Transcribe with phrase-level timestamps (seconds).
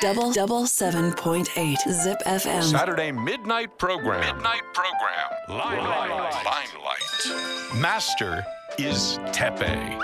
[0.00, 2.62] Double double seven point eight Zip FM.
[2.62, 4.20] Saturday midnight program.
[4.20, 5.28] Midnight program.
[5.48, 6.34] Limelight.
[6.44, 7.80] Limelight.
[7.80, 8.44] Master
[8.78, 9.98] is Tepe.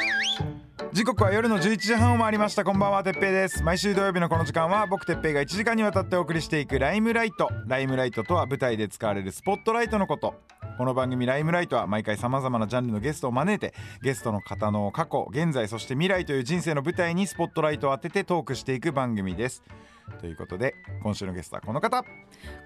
[0.92, 10.34] 時刻は夜の11時半を回りましたこんばんはてっぺいです毎週土曜日のこの時間は僕てっぺいが1時間にわたってお送りしていくライムライトライムライトとは舞台で使われるスポットライトのこと
[10.76, 19.62] この番組ライムライトは毎回さまざまなジャンルのゲストを招いてゲストの方の過去現在そして未来という人生の舞台にスポットライトを当ててトークしていく番組です。
[20.20, 22.04] ということで今週のゲストはこの方。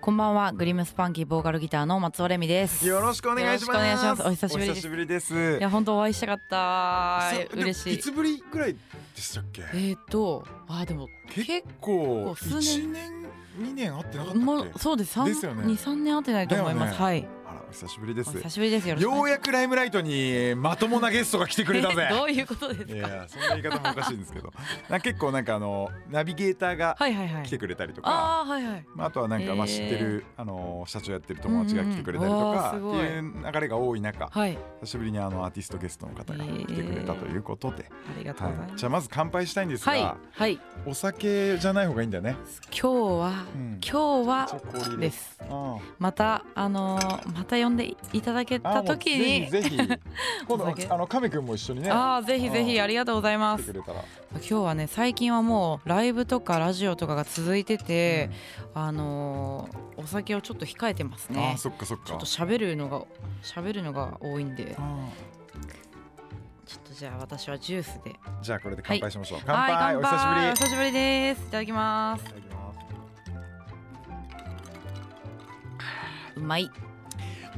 [0.01, 0.53] こんばんは。
[0.53, 2.87] グリムスパンキーボーカルギターの松尾レミです。
[2.87, 4.23] よろしくお願いします。
[4.23, 4.73] お久しぶりです。
[4.73, 5.59] お久しぶりです。
[5.59, 7.31] いや本当お会いしたかった。
[7.53, 7.91] 嬉しい。
[7.91, 8.79] でいつぶりぐらいで
[9.17, 9.63] したっけ？
[9.73, 13.13] えーとあでも結結構数年1年
[13.61, 14.45] 2年会ってなかったっけ？
[14.45, 15.13] もうそうです。
[15.13, 15.63] 三ですよね。
[15.67, 17.05] 二三年会ってないと思います、ね。
[17.05, 17.29] はい
[17.69, 18.31] お久しぶりです。
[18.31, 18.89] お久しぶりです。
[18.89, 22.09] よようやくライムライトにまともなゲストが来てくれたぜ。
[22.11, 22.95] え どういうことですか？
[22.95, 24.51] いやそんな言い方もおかしいんですけど。
[24.89, 26.97] な結構なんかあのナビゲーターが
[27.45, 28.85] 来てくれたりとか、ああはいはい。
[28.95, 34.59] まあ、あとはなんかまあ知ってる、あの社長やってる友達が来てくれたりとか、っていう流れが多い中はい。
[34.81, 40.17] 久しぶりにあのアーティストゲストの方が来てくれたということで、ありがとうございはい、ますじゃあまず乾杯したいんですが、はい。
[40.33, 40.61] はい。
[40.87, 42.35] お酒じゃない方がいいんだよね。
[42.71, 43.81] 今日は、うん。
[43.87, 44.61] 今日は
[44.99, 45.11] で。
[45.11, 45.37] す。
[45.51, 49.99] あまたあのーまた呼んでいただけあた時にぜひぜひ。
[50.49, 51.91] 今度あの亀くんも一緒にね。
[51.91, 53.73] ああぜひぜひあありがとうございます。
[53.73, 58.31] 今日はね最近はもうライブとかラジオとかが続いてて、
[58.75, 62.05] あのーお酒をちょっと控えてますあねーそっかそっか。
[62.07, 63.03] ちょっと喋るのが
[63.43, 64.77] 喋るのが多いんで。
[64.79, 65.09] あ
[66.65, 68.11] ちょっとじゃあ私はジュースで。
[68.11, 69.47] ーじゃあこれで乾杯しましょう、はい。
[69.47, 69.97] 乾杯。
[69.97, 70.49] お久しぶり。
[70.49, 71.41] お久しぶりです。
[71.41, 72.21] いただきます。
[72.21, 72.79] いただきます。
[76.37, 76.71] うまい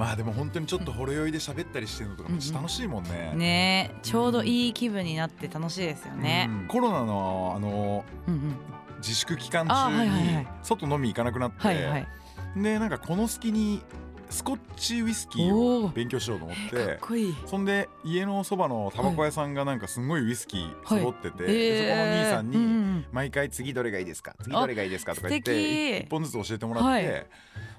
[0.01, 3.35] まあでも本当にちょっとほろ酔いで喋ったりしてるのとかめっちゃ楽しいもんね。
[3.35, 6.49] ねちょうどいい気分になって楽しいですよね。
[6.49, 6.69] うん。
[6.69, 8.57] コロナのあのうんうん。
[9.03, 10.49] 自粛期間あ中にはいはいはい。
[10.63, 12.09] 外飲み行かなくなって、はいはい。
[12.57, 13.83] でなんかこの隙に
[14.31, 17.35] スコッチウイスキーを勉強しようと思っかってこいい。
[17.45, 24.35] そんで家のそばのタバコ屋さんがなんかすごいウイスキー揃ってて、でそこの兄さんに毎回次どれがいいですか？
[24.43, 25.15] 次どれがいいですか？
[25.15, 25.57] とか言っ素敵。
[25.57, 27.27] て一本ずつ教えてもらって、はい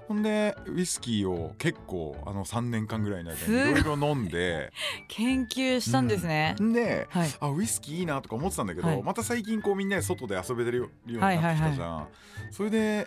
[0.08, 3.82] ほんでウイスキーを結構あの3年間ぐらいの間すにい。
[3.82, 4.72] ろいろ飲んで
[5.08, 7.30] 研究したんですね、ではい。
[7.40, 9.02] あウイスキーいいなとか思ってたんだけど、はい。
[9.02, 12.08] また最近こうみんなで外で遊べてるようになってきたじゃん、
[12.50, 13.06] それで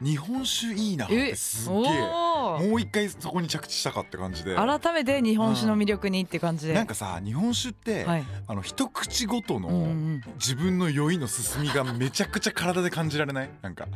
[0.00, 4.56] 日本酒いいなってすっげえもう一回そこに着地したかって感じで。
[4.56, 8.24] 改めて日本酒の魅力にって感じで、なんかさ日本酒って、はい。
[8.48, 10.22] あの一口ごとの、うんうん。
[10.34, 13.50] 自分の酔いの進みがめちゃくちゃ体で感じられない？
[13.62, 13.86] なんか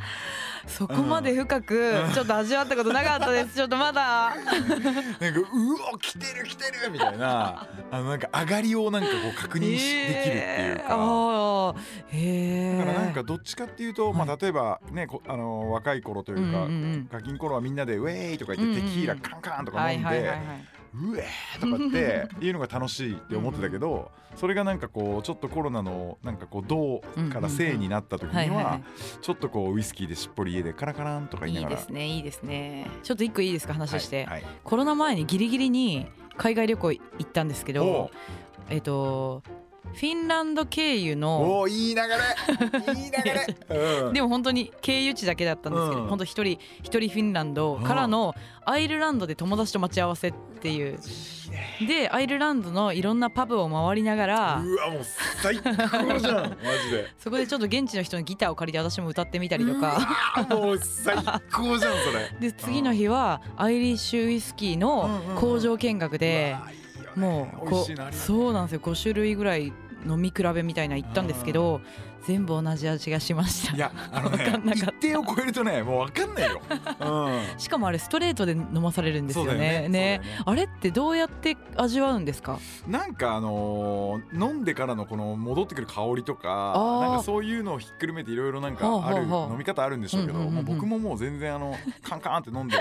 [0.66, 2.12] そこまで深くうん。
[2.12, 3.54] ちょっと味わったことなかったです。
[3.56, 4.34] ちょっとまだ。
[4.34, 7.66] なんかうお来てる来てるみたいな。
[7.90, 10.88] あのなんか上がりをなんかこう確認し、できるっていうえー。
[10.88, 11.74] か。
[12.12, 17.08] えだからなんかどっちかっていうと、まあ、例えばねこあの若い頃というか、うんうんうん。
[17.10, 20.78] ガキン頃はみんなでウェーイとか言ってテキーラカンカンとかはい飲んで。
[20.98, 28.80] うえーとかって いうのが楽しいって思ってたけどそれがなんかこうちょっとコロナのなんかこう銅から正になった時には
[29.20, 32.86] ちょっとこうウイスキーでしっぽり家でカラカランとか言いいないがらですねいいですね。
[33.02, 34.52] ちょっと一個いいですか話して、はいはい。
[34.64, 38.10] コロナ前にギリギリに海外旅行行ったんですけど
[38.70, 39.42] えっと
[39.94, 42.94] フィンランド経由のおーいい流れ。
[42.94, 43.56] いい流れ、
[44.06, 44.12] うん。
[44.12, 46.08] でも本当に経由地だけだったんですけど、うん。
[46.08, 48.34] 本当一人一人フィンランドからの
[48.64, 50.98] アイルランドで友達と待ち合わせっていう。
[51.86, 55.02] でアイルランドのいろんなパブを回りながらうわもう
[55.42, 57.06] 最高じゃん マジで。
[57.18, 59.98] そこでちょっと現地の人のギターを借りて私も歌ってみたりとか。
[60.34, 61.16] あもう最
[61.50, 62.50] 高じゃんそれ。
[62.50, 66.77] で次の日はアイリッシュウイスキーの工場見学でうわいいよね
[67.18, 67.68] もう
[68.12, 68.80] そうなんですよ。
[68.80, 69.72] 5種類ぐらい
[70.06, 71.80] 飲み比べみたいな行ったんですけど
[72.28, 73.74] 全部同じ味がしました。
[73.74, 74.90] いやあのわかねんなかった。
[74.90, 76.60] 一定を超えるとねもう分かんないよ、
[77.00, 79.52] うん、しかもあれストレートで飲まされるんですよね。
[79.52, 79.88] よね。
[79.88, 80.20] ね。
[80.44, 82.58] あれってどうやって味わうんですか？
[82.86, 90.64] なんかあのー飲んでからのこの戻ってくる香りとかなんかそういうのをひっくるめていろいろなんかはあある飲み方あるんでしょうけどうんうんうんうん。
[90.66, 92.76] もう僕ももう全然あの カンカンって飲んで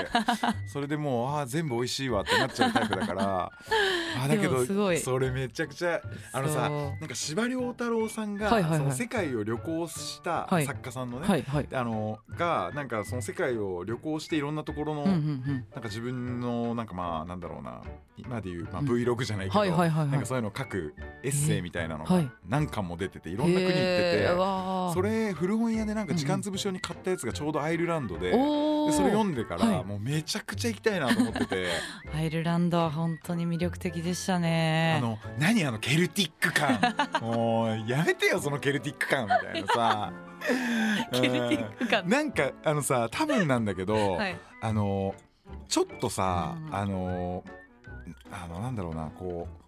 [0.67, 3.51] それでもうあー全部美味しいわってなっちゃうタイプだから
[4.23, 4.97] あだけどすごい。
[4.97, 6.01] それめちゃくちゃ
[6.33, 8.79] あのさなんか司馬遼太郎さんがはいはいはい。
[8.79, 10.65] その世界を旅行したはい。
[10.65, 11.67] 作家さんのねはいはい。
[11.71, 15.65] あのがなんかその世界を旅行していろんなところのうんうんうん。
[15.73, 17.81] なんか自分のなんかまあなんだろうな
[18.17, 18.87] 今でいう、まあ、うん。
[18.87, 20.93] Vlog じゃないけど、なんかそういうの書く
[21.23, 22.29] エッセイみたいなのがはい。
[22.47, 28.31] 何巻も出てていろんな国行っててそれ古本屋でなんか時間潰し用に買ったやつがちょうどアイルランドで。
[28.33, 28.87] おー。
[28.87, 29.85] でそれ読んでから、はい。
[29.85, 31.67] もうめちゃくちゃ行きたいなと思ってて。
[32.13, 34.95] アイルランドは本当に魅力的でしたね。
[34.97, 36.79] あの何あのケルティック感。
[37.21, 40.13] もうやめてよそのケルティック感みたいなさ。
[41.11, 42.03] ケルティック感。
[42.03, 42.09] うん。
[42.09, 44.37] なんかあのさ多分なんだけど、はい。
[44.61, 45.13] あの
[45.67, 46.75] ちょっとさ、うん。
[46.75, 47.43] あの
[48.31, 49.68] あのなんだろうなこう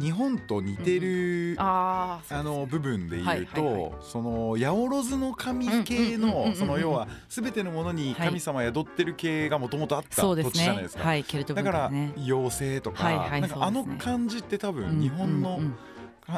[0.00, 6.54] 日本と似てる、あーあの部分で言うと、はいはいはその八百万の神系うんうんうんうんうんのうん。
[6.56, 10.52] その要は全てのものに神様宿ってる系がもともとあった土そうですね。
[10.52, 11.04] 地じゃないですか。
[11.04, 15.74] はいケルトだから妖精とか,、はいはいなんかあのそうですね感じって多分日本のうんうんうん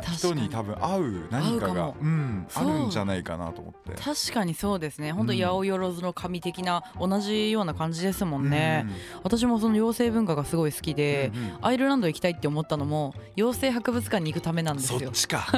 [0.02, 3.92] 人に多分合う何かが合うん、あるんじゃないかなと思って。
[4.00, 5.12] 確かにそうですね。
[5.12, 8.86] 本当うん八百万の神的な同じような感じですもんね、
[9.22, 11.58] 私もその妖精文化がすごい好きで、うんうん。
[11.62, 14.98] アイルランド行きたいって思ったのも妖精博物館に行くためなんですよ。
[14.98, 15.46] そっちか。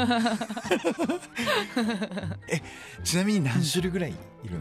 [2.49, 2.61] え
[3.05, 4.55] ちなみに何種類ぐらいいる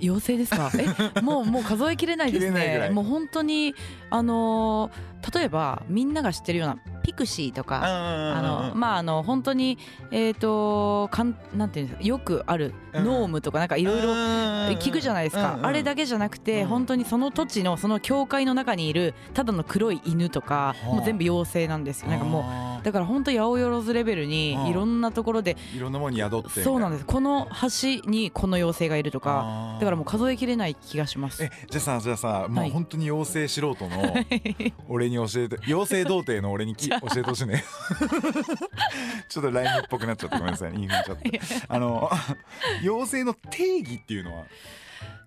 [0.00, 0.70] 妖精ですか？
[1.16, 2.90] えもうもう数えきれないですね。
[2.92, 3.74] もう本当に
[4.10, 9.78] あのー例えばみんなが知ってるようなピクシーとかあのまああの本当に
[10.10, 13.04] えっ、とかんなんていうんですかよくあるうん。
[13.04, 14.08] ノームとかなんかいろいろ
[14.78, 16.68] 聞くじゃないですか、あれだけじゃなくて、うん。
[16.68, 20.86] 本当にその土地のその教会の中にいるただの黒い犬とか、はあ。
[20.96, 22.10] もう全部妖精なんですよ。
[22.10, 27.06] なんかももうだから本当八百万レベルにはあいろんなところで、いろんなものに宿ってそうなんでです。
[27.06, 31.42] この橋にこの妖精がいるとかだからもう数えきれない気がします。
[31.42, 32.70] えじゃあさじゃあさもはい。
[32.70, 34.14] う本当に妖精素人の
[34.88, 37.64] 俺に教えて妖精童貞の俺にき教えてほしいね。
[39.28, 40.70] ちょっとライムっぽくなっちゃってごめんなさい。
[40.70, 41.40] ね言い踏んじゃって。
[41.66, 42.08] あの
[42.82, 44.44] 妖精の定義っていうのは？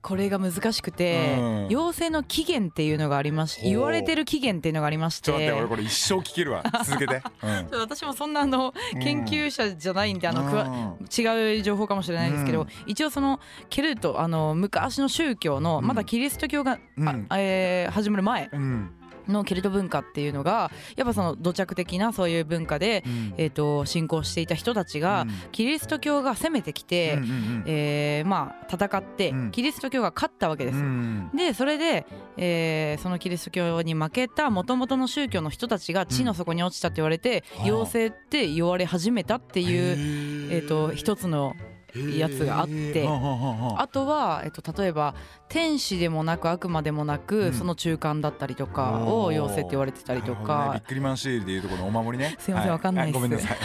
[0.01, 1.67] これが難しくて、うん。
[1.67, 3.69] 妖精の起源っていうのがありましほう。
[3.69, 6.63] 言われてる起源っていうのがありましちょっと待ってて俺これ一生聞けるわ。
[6.85, 7.79] 続けて、うん。
[7.79, 12.67] 私もそんなあの研究者じゃないんであのくわ違う情報かもしれないですけど、うん。
[12.87, 15.87] 一応そのケルトあの昔の宗教のうん。
[15.87, 17.25] まだキリスト教が、うん。
[17.29, 18.91] あえー始まる前うん
[19.29, 23.33] のケルト文化っていうのがやっぱその土着的なそういう文化で、うん。
[23.37, 25.29] えー、と信仰していた人たちが、うん。
[25.51, 27.63] キリスト教が攻めてきて、うんうんうん。
[27.67, 29.51] えーまあ戦って、うん。
[29.51, 30.85] キリスト教が勝ったわけですよ。
[30.85, 31.31] うん。
[31.35, 32.05] でそれで、
[32.37, 37.63] えーそのキリスト教に負けたもともとの宗教の人たちが地の底に落ちたって言われて、はあ。
[37.65, 41.55] 妖精って言われ始めたっていう、えー、と一つの
[41.95, 45.15] やつがあってあとは、えっと、例えば
[45.47, 47.53] 天使でもなく悪魔でもなく、うん。
[47.53, 52.35] その中間だったりとかを妖精って言われてたりとなるほどねビかックリマンシールでいうところのお守りね。
[52.39, 53.17] すいませんはわかんないです。
[53.17, 53.55] あごめんなさ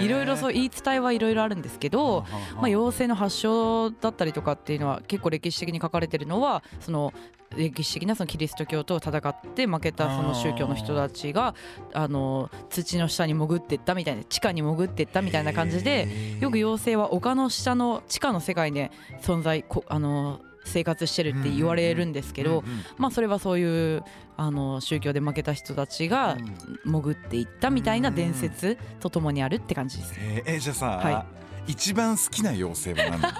[0.00, 0.04] い。
[0.04, 0.08] い。
[0.08, 7.12] ろいろそう言い伝えはいろいろあるんですけど、まあ、妖精の発祥だったりとかっていうのは結構歴史的に書かれてるのはその
[7.56, 11.54] 歴史的なそのキリスト教と戦って負けたその宗教の人たちが
[11.92, 16.08] あの土の下に潜っていったみたいな地下に潜っていったみたいな感じで
[16.40, 18.90] よく妖精は丘の下の地下の世界で
[19.22, 22.62] 存在こあの生活してるって言われるんですけど、
[22.98, 24.04] まあそれはそういう
[24.36, 26.36] あの宗教で負けた人たちが
[26.84, 30.14] 潜っていったみたいな伝説とともにあるって感じです。
[30.18, 30.56] えー。
[30.56, 31.26] えじゃあさ、は
[31.68, 33.34] 一番好きな妖精は何だ？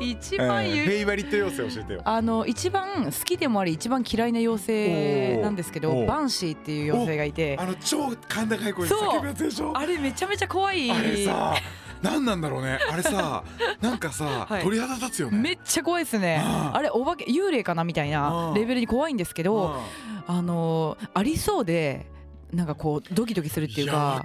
[0.00, 2.02] 一えー番言うフェイバリット妖精教えてよ。
[2.04, 7.56] あの一番好きでもあり一番嫌いな妖精なんですけどバンシーっていう妖精がいて。
[7.58, 8.14] あの超甲
[8.48, 9.72] 高い声叫ぶやつでしょ？
[9.76, 10.90] あれめちゃめちゃ怖い。
[10.90, 11.54] あれさ
[12.02, 12.78] 何なんだろうね。
[12.90, 13.42] あれさ
[13.80, 14.62] なんかさ、 はい。
[14.62, 15.38] 鳥肌立つよね。
[15.38, 16.40] めっちゃ怖いですね。
[16.44, 18.54] あれお化け幽霊かなみたいなうん。
[18.54, 19.80] レベルに怖いんですけど
[20.26, 22.06] あのありそうで
[22.54, 24.24] なんかこうドキドキするっていうか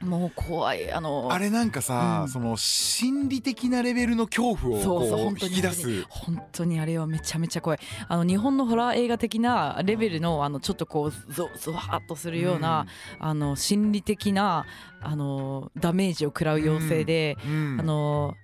[0.00, 2.28] もう怖いあのあれなんかさ、うん。
[2.30, 6.02] その心理的なレベルの恐怖をそうそうこう本当に引き出す。
[6.08, 7.78] 本当にあれはめちゃめちゃ怖い。
[8.08, 12.86] あの日本のホラー映画的なレベルのあのちょっとこうゾゾワーっとするような、
[13.18, 14.64] あの心理的な
[15.02, 17.76] あのダメージを食らう妖精で、うん。
[17.78, 18.36] あの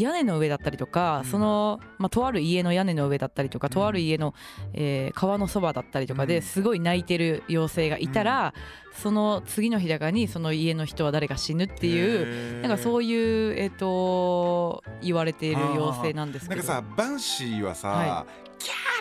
[0.00, 1.30] 屋根の上だったりとか、うん。
[1.30, 4.34] その、まあ、とある家の屋根の上だったりとか、とある家の、
[4.72, 6.28] えー川のそばだったりとかうん。
[6.28, 8.54] ですごい泣いてる妖精がいたら、
[8.92, 12.62] その次の日だかにその家の人は誰が死ぬっていう。
[12.62, 16.62] なんかうそういう、えっと言われている妖精なんですけど。
[16.62, 18.26] なんかさバンシーはさ、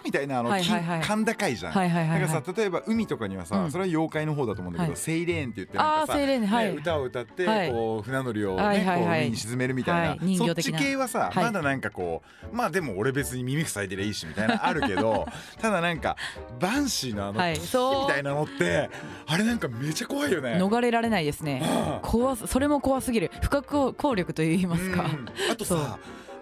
[0.03, 1.01] みたいなあの、はいはいはい。
[1.01, 3.71] 甲高いじゃん、はいはいはい、なんはいかさ例えば海とかにはさ、うん。
[3.71, 5.01] それは妖怪の方だと思うんだけど、はい。
[5.01, 6.19] セイレーンって言ってなんかさ
[6.75, 7.71] 歌を歌って、はい。
[7.71, 8.99] こう船乗りを、ねはいはいはい。
[8.99, 11.45] こう海に沈めるみたいな、そっち系はさ、はい。
[11.45, 15.27] まだなんかこうまあでも俺別に耳塞いでりゃいいしみたいなあるけど
[15.59, 16.15] ただなんか
[16.59, 18.89] バンシーのあの、はいキーそうみたいなのって
[19.25, 20.55] あれなんかめっちゃ怖いよね。
[20.55, 21.61] 逃れられないですね。
[22.01, 23.31] 怖すそれも怖すぎる。
[23.41, 25.29] 不可抗力と言いますか、うん。
[25.51, 25.97] あとさ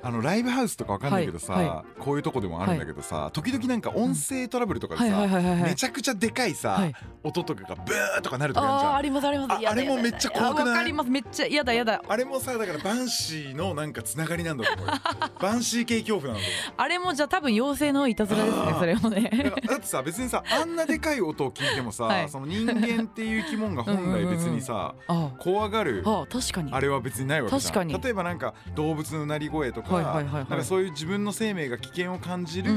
[0.06, 6.94] あのライブハウスとかわかんないけどさ、はいはこういうとこでもあるんだけどさ、時々なんか音声トラブルとかではいさ、めちゃくちゃでかいさ、はい。
[7.24, 8.96] 音とかがブーとかなるとかあるじゃん。
[8.98, 9.68] ありますあります。
[9.68, 10.68] あれもめっちゃ怖くない？
[10.68, 11.10] あわかります。
[11.10, 12.04] めっちゃやだやだ。
[12.08, 14.94] あれもさだからバンシーのなんかつながりなんだと思うよ。
[15.42, 16.74] バンシー系恐怖なんだと思う。
[16.78, 22.30] あれもじゃあ多分妖精のいたずらですねそれもねだってさ別にさあんなでかい音を聞いてもさ、はい。
[22.30, 26.72] その人間っていう生き物が本来別にさ、あ怖がるあ確かに。
[26.72, 27.74] あれは別にないわけじゃん。
[27.74, 28.00] 確かに。
[28.00, 32.72] 例えばなんか動物の鳴り声とか、なんかそういう自分の生命が危険を感じる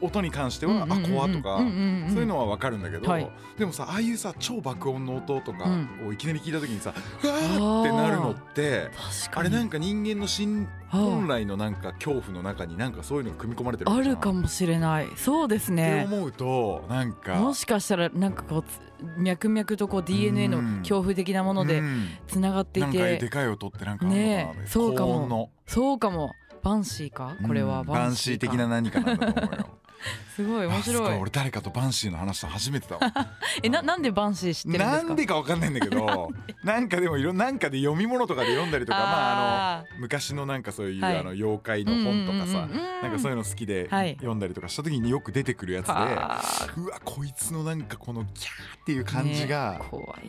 [0.00, 3.30] 音に関しては、あ怖とか、そういうのはわかるんだけど、はい。
[3.58, 6.08] でもさああいうさ超爆音の音とかうん。
[6.08, 8.90] をいきなり聞いた時にさ、うわーってなるのって
[9.34, 15.08] あれなんか人間の心本来のなんか恐怖の中になんかそういうのが組み込まれてるあるかもしれない。
[15.16, 18.80] そうですってね思うとなんかもしかしたらなんかこうつ
[19.16, 20.78] 脈々とこう DNA のうん。
[20.78, 22.08] 恐怖的なものでうん。
[22.26, 24.66] つながっていなんかでてかい音ってなんかねえ。
[24.66, 25.50] そうかも。
[25.66, 26.32] そうかも。
[26.62, 27.36] バンシーか？
[27.46, 27.80] これは。
[27.80, 27.86] うん。
[27.86, 29.68] バンシー的な何かなんだと思うよ
[30.34, 31.14] すごい面白い。
[31.14, 33.12] ご俺誰かとバンシーの話したの初めてだわ。
[33.62, 35.06] えななんでバンシー知ってるんですか？
[35.08, 36.30] なんでかわかんないんだけど
[36.64, 41.18] なんかでもいろなんかで読み物とかで読んだりとかまあああの昔のなんかそういう、はい。
[41.18, 42.66] あの妖怪の本とかさ、
[43.02, 44.14] なんかそういうの好きではい。
[44.16, 46.40] 読んだりとかした時によく出てくるやつで、は
[46.76, 49.80] うわこいつのなんかこのキャーっていう感じが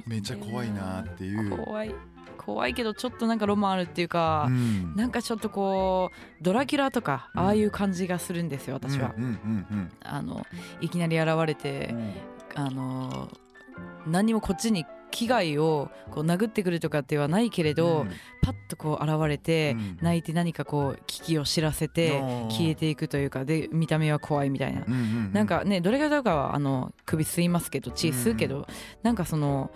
[0.06, 1.50] めっちゃ怖いなっていう。
[1.58, 1.94] 怖い
[2.34, 4.96] 怖いけどちょっとなんかロマンあるっていうか、うん。
[4.96, 7.42] なんかちょっとこうドラキュラとかうん。
[7.42, 10.46] ああいう感じがするんですよ私は、うんうんあの
[10.82, 11.98] いきなり現れて、うん。
[11.98, 12.14] うん
[12.56, 13.30] あの
[14.06, 18.10] 何にもこっちに危害をこう殴ってくるとかではないけれど、うん。
[18.42, 19.98] パッとこう現れて、うん。
[20.02, 28.68] 泣いて何かこう危機を知らせて消えていくというかで見た目は怖いみたいな、うんうんなんかねどれがとかはあの首吸いますけど血吸うけど、
[29.02, 29.72] なんかその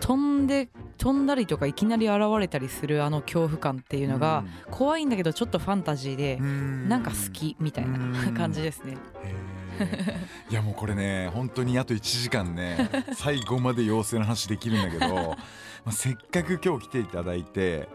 [0.00, 6.88] 飛んで飛んだりとかいきなり現れたりするあの恐怖感っていうのが怖いんだけどちょっとファンタジーでう、ん。
[6.88, 8.34] なんか好きみたいなうん。
[8.34, 8.96] 感じですね。
[10.50, 15.36] いやもうこれね本当にあと1時間ね 最後まで妖精の話できるんだけど、ま
[15.86, 17.88] あ、せっかく今日来ていただいて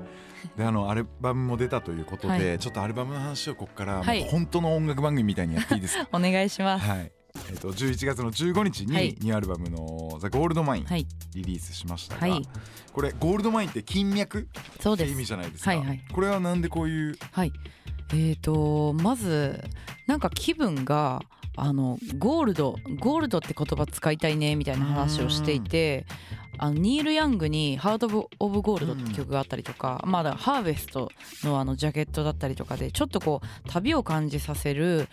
[0.55, 2.60] であのアルバムも出たということで、はい。
[2.60, 6.07] ちょっとアルバムの話をここから本当の音楽番組みたいにやっていいですか？
[6.13, 6.86] お願いします。
[6.86, 7.12] はい
[7.50, 9.15] えっと11月の15日にはい。
[9.19, 12.47] ニューアルバムの「ザ・ゴールドマインはい、リリースしましたが、はい、
[12.91, 15.23] これゴールドマインって金脈って意味そうです。
[15.23, 16.03] じゃないですか、はいはい。
[16.12, 17.17] これはなんでこういう？
[17.31, 17.53] はい。
[18.09, 19.63] えー、とまず
[20.07, 21.21] なんか気分が
[21.55, 26.05] あのゴールドゴールドって言葉使いたいねみたいな話をしていて
[26.57, 31.12] あのニール・ヤングに「ハート・オブ・オブ・ゴールド」って曲があったりとか、まだハーベスト
[31.43, 35.07] のあのジャケットだったりとかでちょっとこう旅を感じさせる、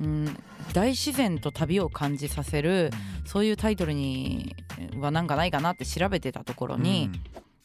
[0.00, 0.36] うん、
[0.74, 2.90] 大自然と旅を感じさせる
[3.24, 4.54] そういうタイトルに
[4.98, 7.10] はなんかないかなって調べてたところに、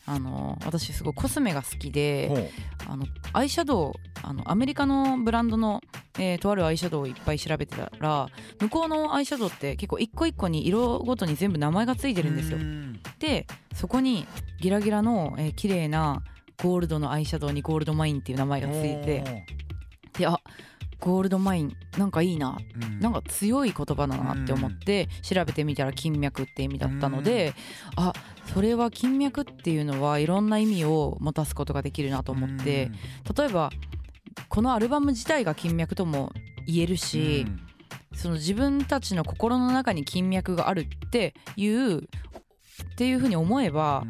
[0.07, 2.51] あの私すごいコスメが好きうんで。
[2.89, 5.81] あのアイシャドウあのアメリカのブランドの、
[6.17, 8.29] えーとあるアイシャドウをいっぱい調べてたら
[8.61, 12.57] 向こうのアイシャドウって結構一個一個に色ごとに全部名前がついてるんですよ。
[12.57, 12.61] う。
[12.61, 12.99] ん。
[13.19, 13.45] で
[13.75, 14.25] そこに
[14.61, 16.23] ギラギラの、えー綺麗な
[16.61, 19.45] ゴールドのアイシャドウにゴールドマインっていう名前がついて
[20.17, 20.39] であ
[20.99, 22.57] ゴールドマインなんかいいな。
[22.81, 22.99] うん。
[22.99, 27.53] なんか強い言葉だなって思って調べてみたら金脈って意味だったので
[27.95, 28.13] あ
[28.53, 32.91] それは金脈っていうのはいろんな意味を持たすことができるなと思って
[33.37, 33.71] 例えば
[34.49, 36.31] このアルバム自体が金脈とも
[36.67, 37.47] 言えるし、
[38.13, 42.05] その自分たちの心の中に金脈があるっていうっ
[42.97, 44.03] ていうふうに思えば、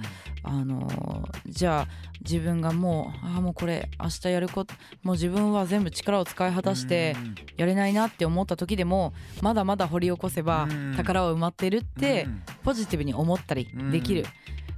[0.43, 7.15] あのーじゃあ自分がもうああもうこれ明日やることもう自分は全部力を使い果たして
[7.55, 10.93] やれないなって思った時でもまだまだ掘り起こせばうん。
[10.95, 12.27] 宝は埋まってるって
[12.63, 14.25] ポジティブに思ったりできる、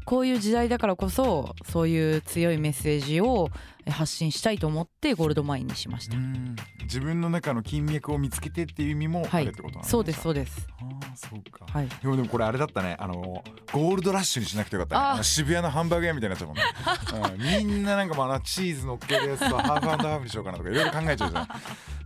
[0.06, 6.56] こういう時代だからこそそういう強いメッセージをえ発信したいと思ってゴールドマインにしました、うん。
[6.84, 9.46] 自分の中の金脈を見つけてっていう意味もあはい。
[9.46, 10.68] るってことなんそうですうそうです。
[10.82, 11.66] ああそうか。
[11.72, 11.88] はい。
[11.88, 12.98] でもでもこれあれだったね。
[13.00, 13.14] あの
[13.72, 15.24] ゴールドラッシュにしなくてよかったね。
[15.24, 21.48] 渋谷のハンバーグ屋みたいになっちゃうもんね、うん、みんななんかまあチーズ乗っけるやつとハーフハーフにしようかなとかいろいろ考えちゃうじゃん。
[21.48, 21.56] だか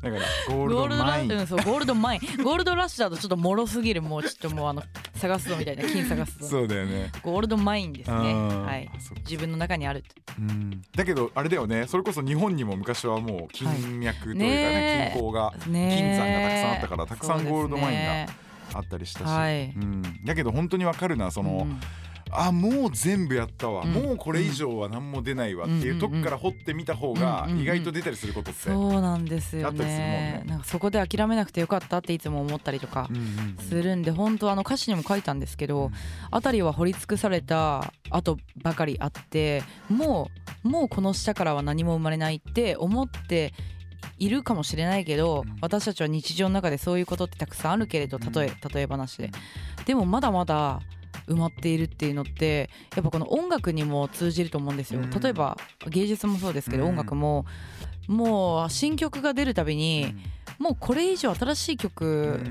[0.03, 0.11] ら
[0.49, 2.43] ゴールドドマインゴールドマイン。
[2.43, 4.83] ゴールドラッシュだとちょっと脆すぎるもうちょっともうあの
[5.15, 7.11] 探すぞみたいな金探すぞそうだよね。
[7.21, 8.17] gold mine ですね。
[8.17, 8.89] うんはい。
[9.21, 10.03] 自分の中にある
[10.37, 10.81] うん。
[10.95, 11.85] だけどあれだよね。
[11.87, 18.33] それこそ日本にも昔はもう金脈というかね,、金鉱がね金山がたくさんあったからたくさん gold mine が
[18.73, 19.65] あったりしたし、はい。
[19.75, 21.79] うん、だけど本当にわかるなその、うん
[22.35, 23.91] あもう全部やったわ、うん。
[23.93, 27.63] もうこれ以上は何も出ないわっていうとこから掘ってみた方がうんうんうん。
[27.63, 30.43] 意外と出たりすることって、そうなんですよあったりするもんね。
[30.43, 33.57] ねなんかそこで諦めなくてよかったっていつも思ったりとかうんうんうん。
[33.59, 35.91] するんで本当あの歌詞にも書いたんですけど
[36.31, 40.29] 辺りは掘り尽くされた後ばかりあっても
[40.63, 43.53] うもうこの下からは何も生まれないって思って
[44.19, 45.57] いるかもしれないけど、うん。
[45.61, 49.31] 私たちは日常の中でそういうことってたくさんあるけれど例え例え話で。
[49.85, 50.79] でもまだまだ
[51.27, 55.01] 埋まっているっていうのってやっぱこの音楽にも通じると思うんですよ。
[55.01, 55.09] うん。
[55.09, 55.57] 例えば
[55.89, 56.89] 芸術もそうですけど、うん。
[56.89, 57.45] 音楽も
[58.07, 60.13] もう新曲が出るたびに、
[60.59, 62.41] もうこれ以上新しい曲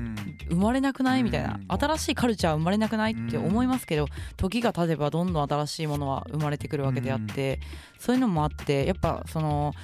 [0.49, 1.23] 生まれなくない？
[1.23, 1.55] みたいな。
[1.55, 1.67] うん。
[1.69, 7.61] 新しいカルチャー生まれなくないって思いますけど時が経てばどんどん新しいものは生まれてくるわけであって
[7.99, 9.75] そういうのもあってやっぱその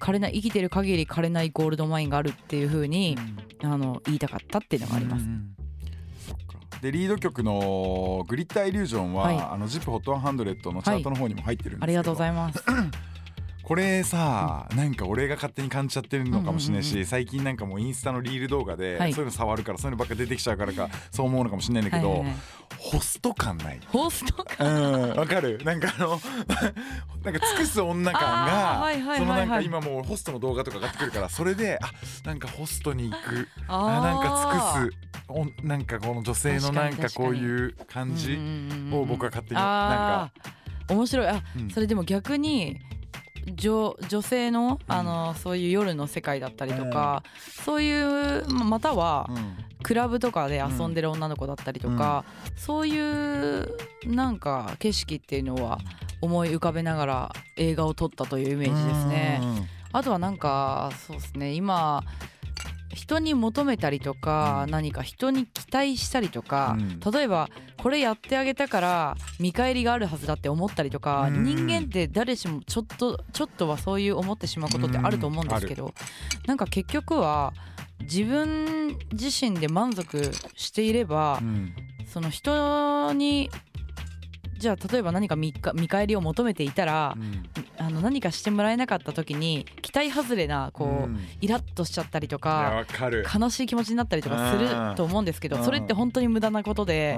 [0.00, 3.16] 枯れない生きてる限り枯れないゴールドマインがあるっていう風に
[3.62, 5.24] あの言いたかったっていうのがあります。
[5.24, 5.26] う。
[5.26, 5.54] ん
[6.82, 9.36] でリード曲の「グリッターイリュージョンは」はい。
[9.36, 12.62] あの ZIPHOT100 のチャートの方にも入ってるんですけど、ありがとうございます。
[13.68, 19.12] これさ、なんか俺が勝手に感じちゃってるのかもしれないし、うんうんうん最近なんかもうインスタのリール動画で、はい。
[19.12, 22.36] そういうの触るからそういうのばっか出てきちゃうからかそう思うのかもしれないんだけど、はいはいはい。
[22.78, 23.80] ホスト感ない。
[23.88, 25.58] ホストうんわかる？
[25.64, 26.08] なんかあの
[27.22, 31.90] なんか尽くす女感がそのなんか今もうホストの動画とか上がってくるからそれであ
[32.26, 33.48] なんかホストに行く。
[33.68, 34.98] あなんか尽くす
[35.28, 38.38] おなんかこの女性のなんかこういう感じ
[38.92, 40.94] を僕は勝手になんか。
[40.94, 41.26] 面白い。
[41.26, 41.70] あ、うん。
[41.70, 42.80] それでも逆に
[43.54, 47.22] 女女性のあの、そういう夜の世界だったりとか、
[47.64, 49.56] そういうままたはうん。
[49.80, 52.24] クラブとかで遊んでる女の子だったりとか、
[52.56, 55.78] そういうなんか景色っていうのは
[56.20, 59.40] 思い浮かべながら映画を撮ったというイメージですね。
[59.92, 62.02] あとはなんかそうですね今
[62.98, 64.70] 人に求めたりとか、うん。
[64.72, 67.00] 何か人に期待したりとか、うん。
[67.12, 67.48] 例えば
[67.80, 71.44] これやってあげたから見返りがあるはずだって思ったりとか、うん。
[71.44, 75.94] 人間って誰しもちょっとちょっとはそういう思ってしまうことってあると思うんですけど、
[76.46, 77.52] なんか結局は
[78.00, 81.72] 自分自身で満足していれば、うん。
[82.06, 83.50] その人に
[84.58, 87.48] じゃあ例えば何か見か見返りを求めていたら、うん。
[87.80, 91.20] あの何かしてもらえなかった時に期待外れなこう、ん。
[91.40, 93.24] イラッとしちゃったりとかわかる。
[93.32, 95.64] 悲しい気持ちになったりとかすると思うんですけどうん。
[95.64, 97.16] それって本当に無駄なことで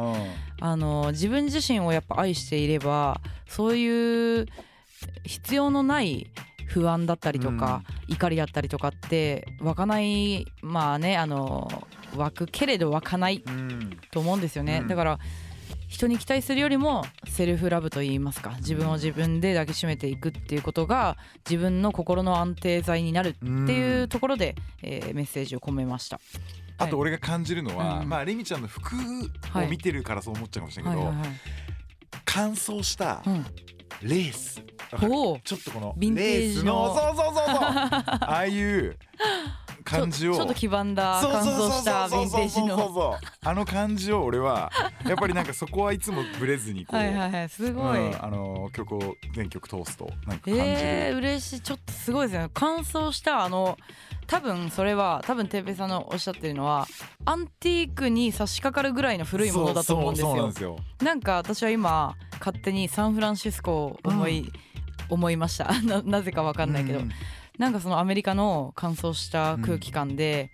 [0.60, 4.46] あの自分自身をやっぱ愛していればそういう
[5.24, 6.26] 必要のない
[6.66, 11.68] 不安だったりとか、怒りだったりとかって湧かないまあねあの
[12.16, 13.98] 湧くけれど湧かないうん。
[14.12, 14.88] と思うんですよね、うん。
[14.88, 15.18] だから
[15.90, 21.16] 人に期待するよりもセルフラブといいますか自分を自分で抱きしめていくっていうことが
[21.48, 26.20] 自分の心の安定剤になるっていうところで、えーメッセージを込めました。
[26.78, 31.36] あと俺が感じるのは、うんまあレミちゃんの服を見てるからそう思っちゃうかもしれないけど、はいはいはい。
[32.24, 33.44] 乾燥したうん。
[34.02, 35.12] レース、わかる？
[35.12, 35.42] おー。
[35.42, 36.72] ちょっとこのヴィンテージの。
[36.72, 37.56] レースのそうそうそうそう。
[38.24, 38.96] ああいう
[39.84, 40.34] 感じを。
[40.34, 43.16] ちょっと黄ばんだ乾燥したヴィンテージの。
[43.42, 44.70] あの感じを俺は
[45.04, 51.60] やっぱりなんかそこはいつもブレずにこう、はいはいはいすごい、うんあの曲を全曲通すとなんか感じる、えー、嬉しい。
[51.60, 53.78] ちょっとすごいですね乾燥したあの
[54.26, 56.86] 多分それは多分てっぺいさんのおっしゃってるのは
[57.24, 60.36] アンティークに差し掛かるぐらいの古いものだと思うんですよ。
[60.36, 64.52] なんですよなんか私は今勝手にサンフランシスコを思い、
[65.08, 65.80] 思いました。
[65.82, 67.10] ななぜかわかんないけど、うん
[67.60, 70.50] なんかそのアメリカの乾燥した空気感で、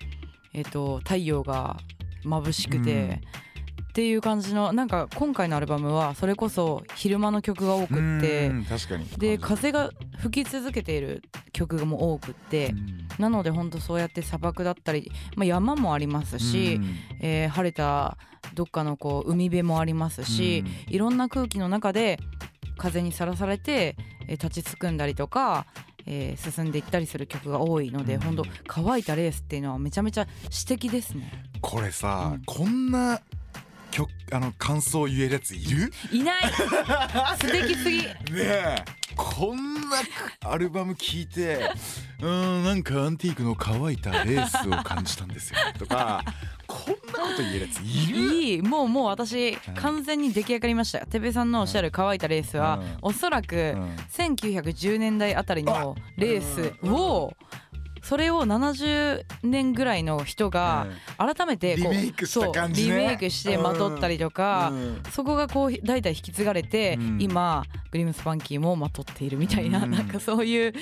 [0.52, 1.76] えっ、と太陽が
[2.24, 3.10] 眩しくて、うん。
[3.12, 9.06] っていう感じのなんか今回のアルバムはそれこそ昼間の曲が多くって、うん確かに。
[9.18, 13.08] で風が吹き続けている曲がもう多くって、うん。
[13.20, 16.86] なので本当そうやって砂漠だったり、まあ、山もありますし、うん。
[17.22, 18.18] えー晴れた
[18.54, 22.18] どっかのこう海辺もありますし、いろんな空気の中で
[22.76, 23.94] 風にさらされて、
[24.26, 25.66] えー立ちすくんだりとか、
[26.06, 28.20] えー進んでいったりする曲が多いので、うん。
[28.20, 31.30] 本当乾いたレースっていうのはめちゃめちゃ詩的ですね。
[31.60, 32.42] これさ、うん。
[32.44, 33.20] こんな
[33.90, 35.92] 曲あの感想を言えるやついる？
[36.12, 36.42] いない。
[37.40, 37.98] 素敵すぎ。
[37.98, 38.84] ねえ。
[39.16, 39.96] こんな
[40.44, 41.70] アルバム聴いて
[42.20, 46.22] うーんなんかアンティークの乾いたレースを感じたんですよとか
[46.84, 48.18] こんなこと言えるやついる？
[48.18, 48.62] いい。
[48.62, 51.06] もうもう私完全に出来上がりました。
[51.06, 52.98] てべさんのおっしゃる乾いたレースは、うん。
[53.02, 53.96] おそらくうん。
[54.12, 57.32] 1910年代あたりのレースを
[58.08, 60.86] それを70年ぐらいの人が
[61.18, 62.88] 改めてこうリメイクした感じね。
[62.88, 65.02] そうリメイクしてまとったりとか、うん。
[65.10, 67.18] そこがこう代々引き継がれて、うん。
[67.20, 69.90] 今グリムスパンキーもまとっているみたいな、うん。
[69.90, 70.72] なんかそういう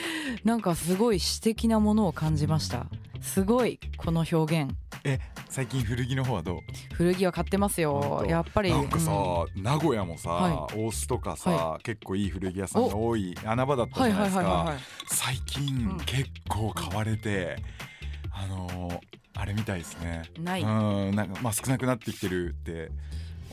[0.45, 2.87] なんかすごい詩的なものを感じました。
[3.23, 4.71] すごいこの表現。
[5.07, 6.59] え最近古着の方はどう？
[6.95, 8.25] 古着は買ってますよ。
[8.29, 9.63] やっぱりなんかさ、うん。
[9.63, 14.75] 名古屋もさ、は大須とかさ、は結構いい古着屋さんが多い穴場だったはいじゃなですか
[15.07, 16.01] 最近、うん。
[16.01, 17.57] 結構買われて
[18.33, 19.01] あのー
[19.37, 20.23] あれみたいですね。
[20.39, 20.63] ない。
[20.63, 21.15] うん。
[21.15, 22.91] なんかまあ少なくなってきてるって。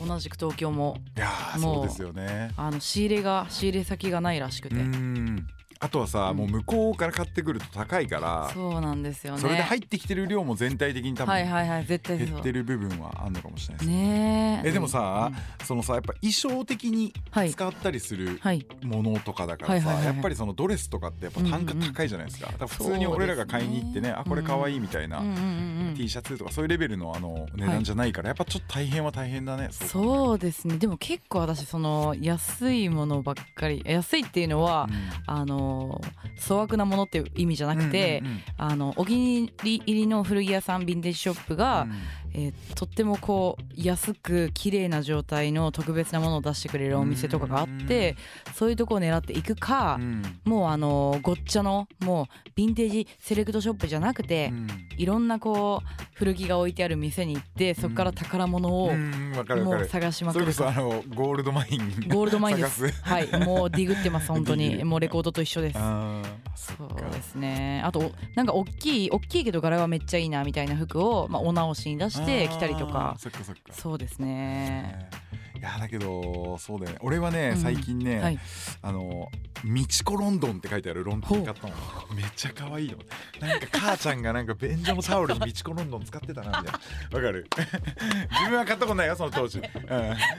[0.04, 0.96] 同じく東京も。
[1.16, 2.52] いやーもうそうですよね。
[2.56, 5.46] あの仕入れが仕入れ先がないらしくて、うん
[5.82, 6.36] あとはさ、うん。
[6.36, 9.40] もう向こうから買ってくると高いからそうなんですよね。
[9.40, 12.26] それで入ってきてる量も全体的に多分はいはいはい絶対そう。
[12.28, 13.96] 減ってる部分はあるのかもしれないですね。
[13.96, 14.68] ねえ。
[14.68, 17.50] えでもさ、うんそのさやっぱ衣装的にはい。
[17.50, 18.64] 使ったりするはい。
[18.82, 20.14] ものとかだからさ、はいはいはいはい。
[20.14, 25.94] やっぱりそのドレスとかってやっぱ単価高いじゃないですか,、だから普通に俺らが買いに行ってねあこれ可愛いみたいな、うんうんうんうん。
[25.96, 30.76] T シャツとかそういうレベルのあの値段じゃないから、やっぱちょっと大変は大変だねそうですね。
[30.78, 34.88] でも結構私その安いものばっかり安いっていうのは、
[35.26, 35.71] あの
[36.38, 38.22] 粗悪なものっていう意味じゃなくて、
[38.56, 48.16] あのお気に入りの古着屋さんヴィンテージショップが、うんえーとってもこう安く綺麗な状態の特別なものを出してくれるお店とかがあって
[48.54, 50.22] そういうとこを狙っていくかう、ん。
[50.44, 54.68] もうあのごっちゃのもうヴィンテージセレクトショップじゃなくて、うん。
[54.96, 60.52] いろんなこう古着が置いてある店に行ってそこから宝物をもう探しまくる。
[60.52, 62.90] それこそあの gold mine。gold mine です。
[63.02, 64.84] はいもうディグってます本当に。
[64.84, 65.78] もうレコードと一緒です。
[66.54, 67.82] そうですね。
[67.84, 73.16] あとなんか大きい大きいけど柄はめっちゃいいなみたいな服を、まあ、お直しに出して着たりとか。
[73.74, 75.08] そうですね。
[75.32, 76.98] いやだけどそうだよね。
[77.02, 77.56] 俺はね、うん。
[77.58, 78.38] 最近ね、はい。
[78.82, 79.30] あの
[79.62, 81.74] 「みちこロンドン」って書いてあるロンドン買ったの。
[82.14, 82.98] めっちゃ可愛いの
[83.40, 86.72] なんか母ちゃんがなんか便所のタオルにみちこロンドン使ってたなみたいな。
[86.72, 87.46] わかる？
[88.30, 89.64] 自分は買ったことないよその当時、うん、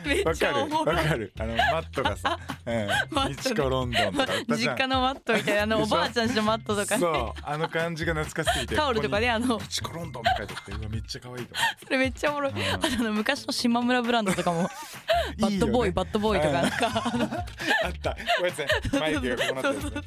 [0.05, 0.95] めっちゃおもろい。
[0.97, 1.07] わかる。
[1.07, 4.75] わかるあのマットがさ「うん、みちこロンドン」とか売ったじゃん。
[4.75, 7.01] 実家のマットみたいなあのおばあちゃんちのマットとかね。
[7.01, 8.75] そうあの感じが懐かしすぎて。
[8.75, 11.55] タオルとかねあのみちこロンドンって書いてあってうわめっちゃ可愛いと
[11.86, 12.51] それめっちゃおもろい。
[12.51, 12.73] うん。
[12.73, 14.69] あとあの昔の島村ブランドとかも
[15.39, 17.45] バッドボーイバッドボーイとかなんか
[17.84, 18.12] あった。
[18.12, 20.04] こうやってマイクがこうなってる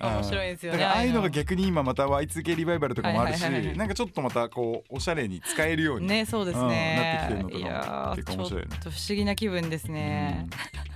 [0.00, 8.76] 面白いですよねだからああいうのが逆に今また Y2K リバイバルとかもあるしなんかちょっとまたこうおしゃれに使えるようにねそうですうんねなってきてるのとかも結構ちょっ面白いよね。
[8.82, 10.46] と不思議な気分ですね。
[10.46, 10.50] うん。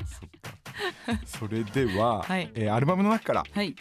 [0.07, 0.58] そっか
[1.27, 3.75] それでは、はいえーアルバムの中からはい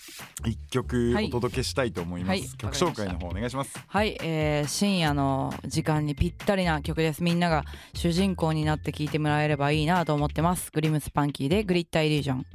[0.45, 12.45] 一曲はいお届けしたいと思います、はい曲紹介の方お願いしますはい、えー深夜の時間にぴったりな曲ですみんなが主人公になって聴いてもらえればいいなと思ってますグリムスパンキーでグリッターイリュージョン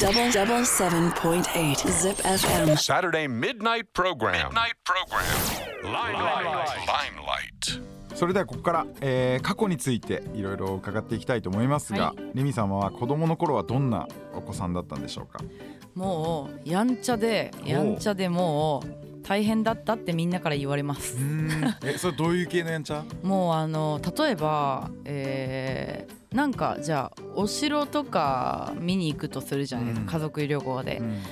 [0.00, 2.76] Double double seven point eight Zip FM.
[2.76, 4.52] Saturday midnight program.
[4.52, 5.24] Midnight program.
[5.84, 6.86] Limelight.
[6.86, 7.93] Limelight.
[8.14, 15.40] それではここから、えー過去についていろいろ伺っていきたいと思いますが、はレミ様は子供の頃はどんなお子さんだったんでしょうか？
[15.94, 21.16] もうやんちゃでやんちゃでもう大変だったってみんなから言われます。
[21.84, 23.04] え それどういう系のやんちゃ？
[23.22, 30.08] もうあの例えば、えーなんかじゃあお城とか見に行くとするじゃないですか、うん。
[30.08, 30.96] 家族旅行で。
[30.98, 31.22] う、ん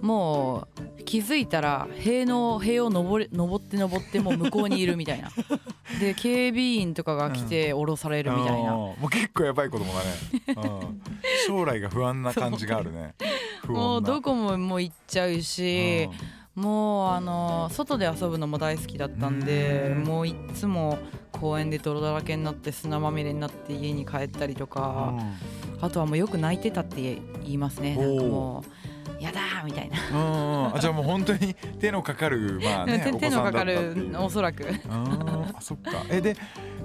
[0.00, 5.30] もう気づいたら塀の塀を登れ登って登ってもう向こうにいるみたいな。
[6.00, 11.02] で警備員とかが来て降ろされるみたいな、あーもう結構やばい子供だね、うん、
[11.46, 13.14] 将来が不安な感じがあるね。
[13.66, 16.08] もうどこももう行っちゃうし、
[16.54, 20.02] もうあの外で遊ぶのも大好きだったんでうん。
[20.02, 20.98] もういっつも
[21.30, 24.68] 公園で泥だらけになって砂まみれになって家に帰ったりとうん。
[24.68, 25.14] か、
[25.80, 27.96] あとはもうよく泣いてたって言いますね。
[27.96, 28.77] なんかもう
[29.20, 29.96] やだーみたいな、
[30.74, 34.66] あじゃあもう本当に手のかかる まあね手手のかかるうおそらく。
[34.88, 35.90] あそっか。
[36.08, 36.36] えで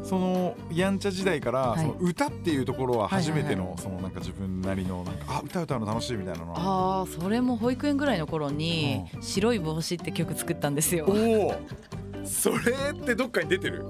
[0.04, 1.80] そのやんちゃ時代から、はい。
[1.80, 6.60] その歌っていうところは初めての、そのなんか自分なりのなんかあ歌歌うの楽しいみたいなのは。
[6.60, 11.06] あーそれも保育園ぐらいの頃に「白い帽子」って曲作ったんですよ。
[11.08, 11.56] おお
[12.24, 12.58] それ
[12.92, 13.86] ってどっかに出てる？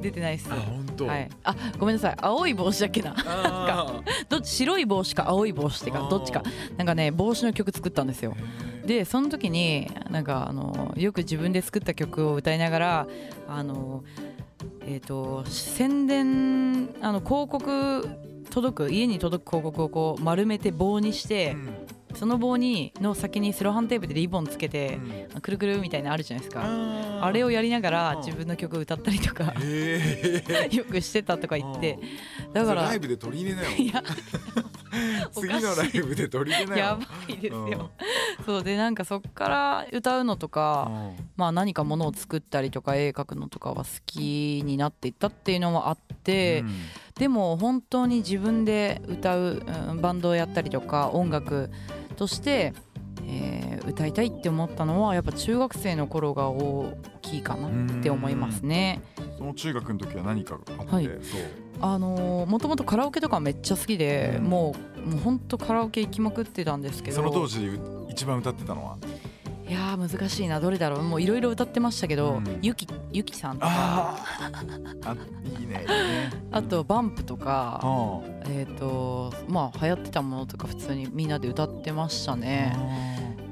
[0.00, 0.48] 出てないっす。
[0.50, 1.06] 本当。
[1.06, 2.16] はい、あごめんなさい。
[2.18, 3.14] 青い帽子だっけな？
[3.16, 6.02] あどっち白い帽子か青い帽子ってあー。
[6.04, 6.42] かどっちか。
[6.76, 8.34] なんかね帽子の曲作ったんですよ。
[8.82, 8.86] ー。
[8.86, 13.06] でその時になんかあのよく自分で作った曲を歌いながら
[13.48, 14.04] あの
[14.86, 18.08] えっ、と宣伝あの広告
[18.50, 21.85] 届く家に届く広告をこう丸めて棒にしてうん
[22.16, 24.98] その棒にの先にセロハンテープでリボンつけて
[25.34, 25.40] うん。
[25.40, 26.62] くるくるみたいなのあるじゃないですか。
[26.64, 28.18] ああれをやりながらうん。
[28.24, 29.52] 自分の曲歌ったりとか。
[30.70, 31.98] よくしてたとか言って。
[32.52, 34.02] だからライブで取り入れなよ。
[35.32, 36.84] 次のライブで取り入れなよ。
[36.84, 37.90] やばいですよ。
[38.44, 40.90] そうでなんかそっから歌うのとか、
[41.36, 46.74] まあ何かものを作ったりとか絵描くのとかは好きになっていったっていうのもあって、うん。
[47.18, 51.70] でも本当に自分で歌う、うんバンドをやったりとか音楽
[52.16, 52.74] として、
[53.26, 59.00] えー歌いたいって思ったのはやっぱ中学生の頃が大きいかなって思いますね。
[59.38, 61.08] その中学の時は何かあって、はい。
[61.80, 64.44] あのーもともとカラオケとかめっちゃ好きで、うん。
[64.46, 64.74] も
[65.06, 67.16] うもう本当カラオケ行きまくってたんですけど。
[67.16, 68.96] その当時一番歌ってたのは？
[69.68, 70.60] いやー難しいな。
[70.60, 71.02] どれだろう？
[71.02, 72.58] もういろいろ歌ってましたけど、うん。
[72.62, 73.68] ゆきゆきさんとか。
[73.68, 75.16] あ
[75.58, 75.84] いいね
[76.52, 82.76] あとバンプとか、あえっ、とまあ流行ってたものとか普通にみんなで歌ってましたね。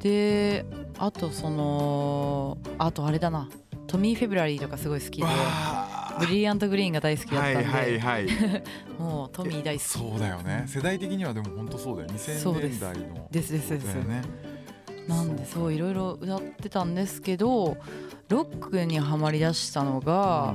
[0.00, 0.64] で
[0.98, 3.48] あとそのあとあれだな。
[3.86, 8.62] トミー・フェブラリーとかすごい好きでわブリリアント・グリーンが大好きだったんで、はいはいはい
[8.98, 9.86] もうトミー大好き。
[9.86, 10.64] そうだよね。
[10.66, 12.80] 世代的にはでも本当そうだよそう2000です。
[12.80, 13.28] 年代の。
[13.30, 13.94] ですですです。
[13.96, 14.22] ね
[15.08, 17.76] なんでそういろいろ歌ってたんですけど
[18.28, 20.54] ロックにはまりだしたのが、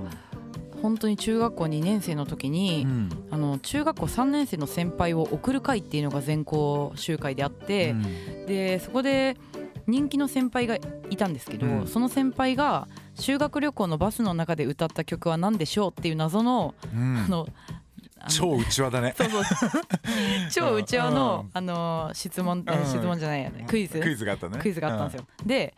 [0.82, 3.10] 本当に中学校2年生の時に、うん。
[3.32, 7.96] あの中学校3年生の先輩を送る会っていうのが全校集会であって、
[8.48, 9.38] でそこで
[9.88, 10.76] 人気の先輩が
[11.10, 11.88] いたんですけど、うん。
[11.88, 17.18] その先輩が修学旅行のバスの中で歌った曲は何でしょうっていう謎の,、うん。
[17.18, 17.48] あの
[18.28, 19.14] 超内輪だね。
[19.18, 19.44] そうそう
[20.52, 21.50] 超内輪の、うん。
[21.54, 23.66] あの質問、質問じゃないやね。
[23.68, 24.00] クイズ。
[24.00, 24.60] クイズがあったね。
[24.60, 25.74] クイズがあったんですよ、で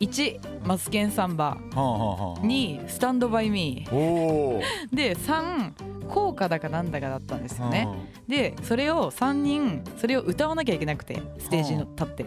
[0.00, 2.40] 1マツケンサンバうんはあはあはあ。
[2.40, 4.60] 2スタンドバイミー。
[4.92, 7.88] で3効果だかなんだかだったんですよね、
[8.28, 12.26] でそれを3人それを歌わなきゃいけなくてステージに立って。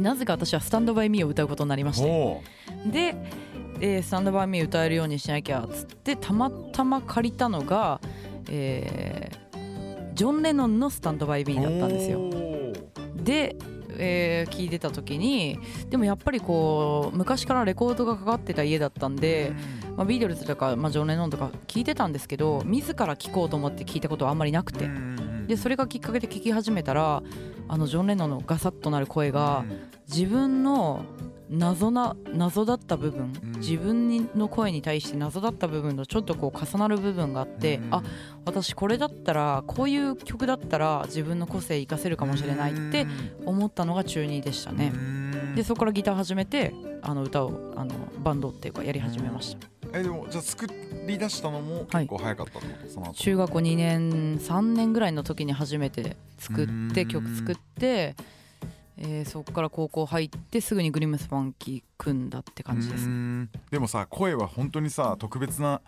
[0.00, 2.08] なぜか私はスタンドバイミーを歌うことになりまあして。
[2.08, 2.40] お
[2.90, 3.14] で、
[3.80, 8.00] えースタンドバイミー歌えるようにしなきゃっつってたまたま借りたのが、
[8.48, 9.43] えー
[10.14, 12.30] ジョン・レノンのスタンドバイミーだったんですよ。
[13.22, 13.56] で、
[13.96, 15.58] えー聞いてた時に
[15.90, 19.52] でもやっぱりこう昔からレコードがかかってた家だったんで、
[19.96, 24.88] まあ、ビートルズとか、まあ、ジョン・レノンとか聞いてたんですけど自ら聴こうと思って聞いたことはあんまりなくて。
[25.46, 27.22] でそれがきっかけで聞き始めたら
[27.68, 29.64] あのジョン・レノンのガサッとなる声が
[30.08, 31.04] 自分の
[31.50, 33.52] 謎な謎だった部分、うん。
[33.60, 38.02] 自分にの声に対して謎だった部分とちょっとこう重なる部分があって、あ
[38.44, 43.06] 私これだったらこういう曲だったら自分の個性活かせるかもしれないって
[43.44, 44.92] 思ったのが中2でしたね。
[45.54, 49.68] でそこからギター始めてあの歌をあのバンドっていうかやり始めました。
[49.92, 50.66] えでもじゃあ作
[51.06, 52.90] り出したのも結構早かったってこと？
[52.90, 53.14] その後。
[53.14, 57.08] 中学校2年3年ぐらいの時に初めて作ってうん。
[57.08, 58.16] 曲作って、
[58.96, 63.08] えーそこから高校入ってすぐにグリムスファンキー組んだって感じです。
[63.70, 65.80] でもさ声は本当にさ特別な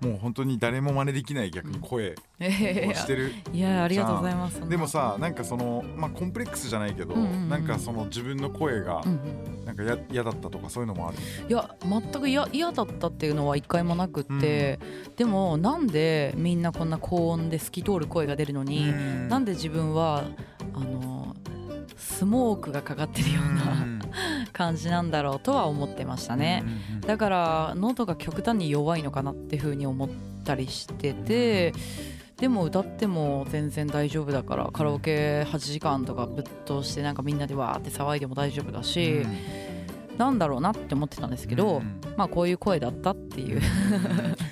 [0.00, 3.32] もう本当に誰も真似できない逆に声えをしてる。
[3.52, 4.66] いやありがとうございます。
[4.68, 7.48] でもさなんかそのまあコンプレックスじゃないけど、うんうんうん。
[7.48, 9.14] なんかその自分の声がうんう
[9.50, 9.64] ん。
[9.64, 14.78] なんかや嫌だったとかそういうのもある、いや全く嫌嫌だったっていうのは一回もなくって、
[15.16, 18.92] でもなんでみんなこんな高音で透き通る声が出るのに、
[19.28, 20.24] なんで自分は
[20.74, 21.34] あの
[21.96, 23.86] スモークがかかってるような
[24.52, 26.64] 感じなんだろうとは思ってましたね。
[27.06, 30.08] だから喉が極端に弱いのかなっていうふうに思っ
[30.44, 31.72] たりしてて
[32.36, 39.24] でも歌っても全然大丈夫だからカラオケ8時間とかぶっ通してなんかみんなでわーって騒いでも大丈夫だし、
[40.18, 41.82] なんだろうなって思ってたんですけど、
[42.16, 43.60] まあこういう声だったっていう。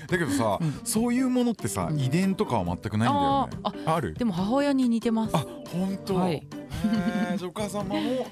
[0.08, 0.80] だけどさ、うん。
[0.84, 2.00] そういうものってさ、うん。
[2.00, 3.58] 遺伝とかは全くないんだよね。
[3.86, 4.14] あある？
[4.14, 5.36] でも母親に似てます。
[5.36, 6.46] あ本当、はい。
[7.46, 7.94] お母様も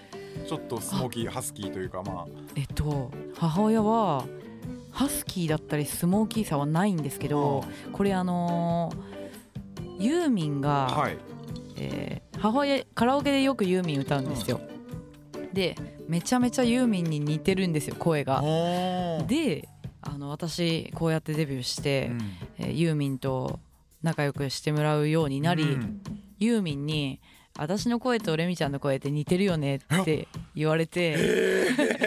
[0.49, 2.27] ちょっとスモーキーハスキーというかまあ。
[2.57, 4.25] えっと母親は
[4.91, 9.11] ハスキーだったりスモーキーさはないんですけど、これあのー
[10.03, 11.19] ユーミンが、はい。
[11.77, 14.61] えー母親カラオケでよくユーミン歌うんですよ。
[15.53, 15.77] で
[16.09, 18.43] めちゃめちゃユーミンに似てるんですよ声が。
[19.27, 19.69] で
[20.03, 22.21] あの私こうやってデビューして、うん。
[22.59, 23.59] えーユーミンと
[24.03, 26.01] 仲良くしてもらうようになり、うん。
[26.39, 27.21] ユーミンに
[27.59, 31.17] 「私の声とレミちゃんの声って似てるよね」って言われて。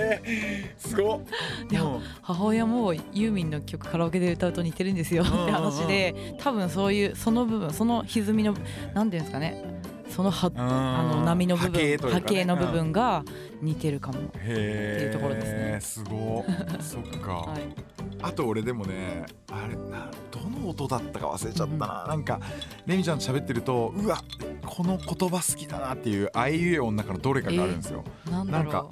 [0.77, 1.21] すごっ。
[1.69, 8.55] でも母親もユーミンの曲カラオケで歌うと似てるんですよって話で多分そういうその部分その歪みの
[8.93, 9.82] 何ていうんですかね
[10.13, 13.23] そのはああの波の部分波形波形の部分が
[13.61, 14.19] 似てるかも。
[14.35, 15.79] へっていうところですね。
[15.81, 16.81] すごっ。
[16.81, 17.93] そっか、 はい。
[18.21, 22.39] あと俺でもねあれなどの音だったか忘れちゃったな、なんか
[22.85, 24.23] レミちゃんと喋ってるとうわ
[24.65, 28.89] この言葉好きだなっていうあいうえおの中のどれかがあるんですよ、なんだろなんか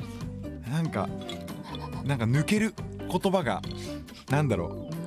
[0.69, 1.09] なんか
[2.03, 3.61] なんか抜ける言葉が
[4.29, 5.00] なんだろううーんう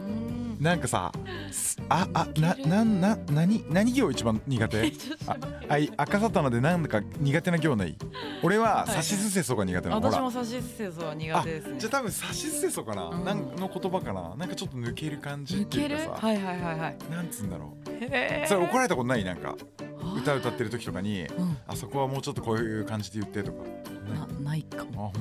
[0.61, 1.13] なんかさ
[1.51, 4.93] すああななんな何何行一番苦手？
[5.27, 5.37] あ
[5.69, 7.97] あい赤沙汰でなんだか苦手な行ない？
[8.43, 10.13] 俺はさしすせそが苦手なの、ほら。
[10.15, 11.75] 私もサシスセソは苦手ですね。
[11.79, 13.25] じゃあ多分さしすせそかな、うん。
[13.25, 14.35] なんの言葉かな？
[14.37, 16.27] なんかちょっと抜ける感じっていうかさ。
[16.27, 16.97] はいはいはいはい。
[17.11, 18.49] なんつうんだろう。
[18.49, 19.25] それ怒られたことない？
[19.25, 19.57] なんか
[20.17, 21.57] 歌歌ってる時とかにうん。
[21.67, 23.65] あそこはもうちょっとこういう感じで言ってとか。
[24.13, 25.13] な ないかも。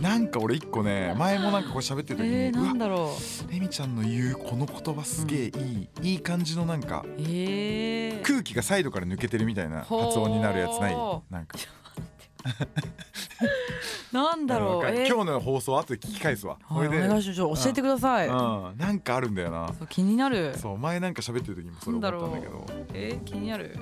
[0.00, 3.10] なんか俺一個ね 前もなんかこう喋ってる時に、えー、なんだろ
[3.50, 10.94] レミちゃんの言うこの言葉すげえいい、いい感じのなんかうえー、空気がサイドから抜けてるみたいな発音になるやつない？
[10.94, 11.58] ほなんか
[14.12, 15.06] なんだろう、えー。
[15.06, 16.58] 今日の放送後で聞き返すわ。
[16.62, 16.98] はい、おで。
[17.00, 17.34] 願いします。
[17.36, 18.74] ちょっと教えてください、うん。
[18.76, 19.70] なんかあるんだよな。
[19.88, 20.56] 気になる。
[20.56, 22.66] そう前なんか喋ってる時にもそれ思ったんだけど。
[22.92, 23.76] えー気になる。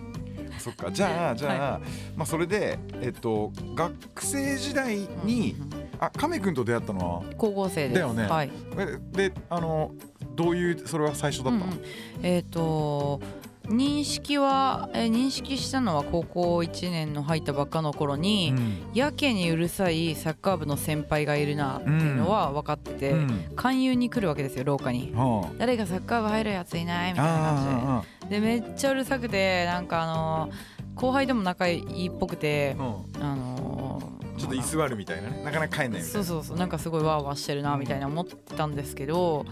[0.59, 0.91] そっか。
[0.91, 1.81] じゃあじゃあ、
[2.17, 7.23] まあそれでえっと学生時代に、うんうんあ亀くんと出会ったのは？
[7.37, 7.95] 高校生です。
[7.95, 8.23] だよね。
[8.27, 8.51] はい。
[8.77, 8.99] え
[9.31, 9.91] であの
[10.37, 11.81] どういうそれは最初だったの、うんうん。
[12.23, 13.21] えっ、と
[13.69, 18.55] 認識は、えー認識したのは高校1年の入ったばっかの頃に、
[18.95, 23.45] やけにうるさいサッカー部の先輩がいるなっていうのは分かってて、うん。
[23.57, 25.13] 勧誘に来るわけですよ廊下に。
[25.15, 30.51] は誰かサッカー部入るやついないみあたいな感あじででめっちゃうるさくてなんかあの
[30.95, 33.23] 後輩でも仲いいっぽくてあ、うん。
[33.23, 34.03] あの
[34.39, 35.43] ちょっと居座るみたいなね。
[35.45, 39.45] なかなか帰んないそうそうそうなんかすごいワーワーしてるなみたいな思ってたんですけど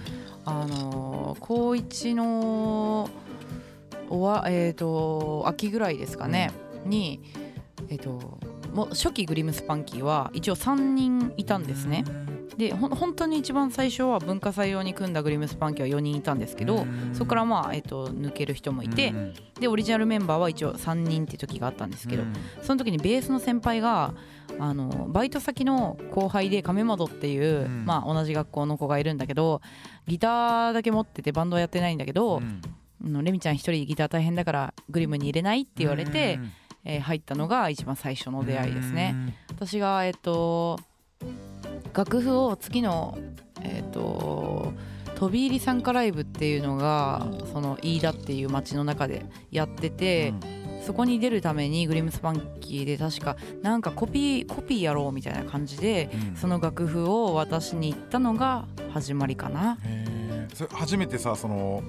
[0.45, 3.11] あの高一のおわ
[4.49, 6.51] えっ、と秋ぐらいですかね、
[6.85, 7.21] に
[7.89, 8.39] えっ、と
[8.73, 12.05] もう初期グリムスパンキーは一応3人いたんですね。
[12.57, 19.35] で本当に一番最初は文化祭用に組んだグリムスパンキーは4人いたんですけどそこからまあ、えっと抜ける人もいてうん。
[19.61, 22.25] でオリジナルメンバーは一応3人って時があったんですけど
[22.63, 24.15] その時にベースの先輩が
[24.59, 27.85] あのバイト先の後輩で亀窓っていう、うん。
[27.85, 29.61] まあ、同じ学校の子がいるんだけど
[30.07, 32.61] ギターだけ持っててバンドはやってないんだけど、うん。
[32.63, 36.39] あのレミちゃん一人ギター大変だからグリムに入れないって言われて、
[36.85, 39.35] えー入ったのが一番最初の出会いですね。
[39.51, 40.79] 私がえっと
[41.93, 43.19] 楽譜を次の
[43.61, 44.73] えっと
[45.17, 50.33] 飛び入り参加ライブっていうのがその飯田っていう町の中でやってて、
[50.85, 56.37] そこに出るためにグリムスパンキーで確かなんかコピーコピーやろうみたいな感じでうん。
[56.37, 59.79] その楽譜を渡しに行ったのが始まりかな。
[60.71, 61.83] 初めてさその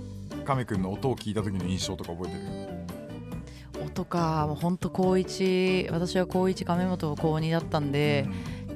[0.48, 3.86] 亀くんの音を聞いた時の印象とか覚えてる？
[3.86, 8.28] 音かもうほんと高1私は高1亀本高2だったんで、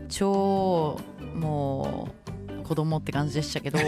[0.09, 0.99] 超
[1.33, 2.09] も
[2.59, 3.79] う子供って感じでしたけど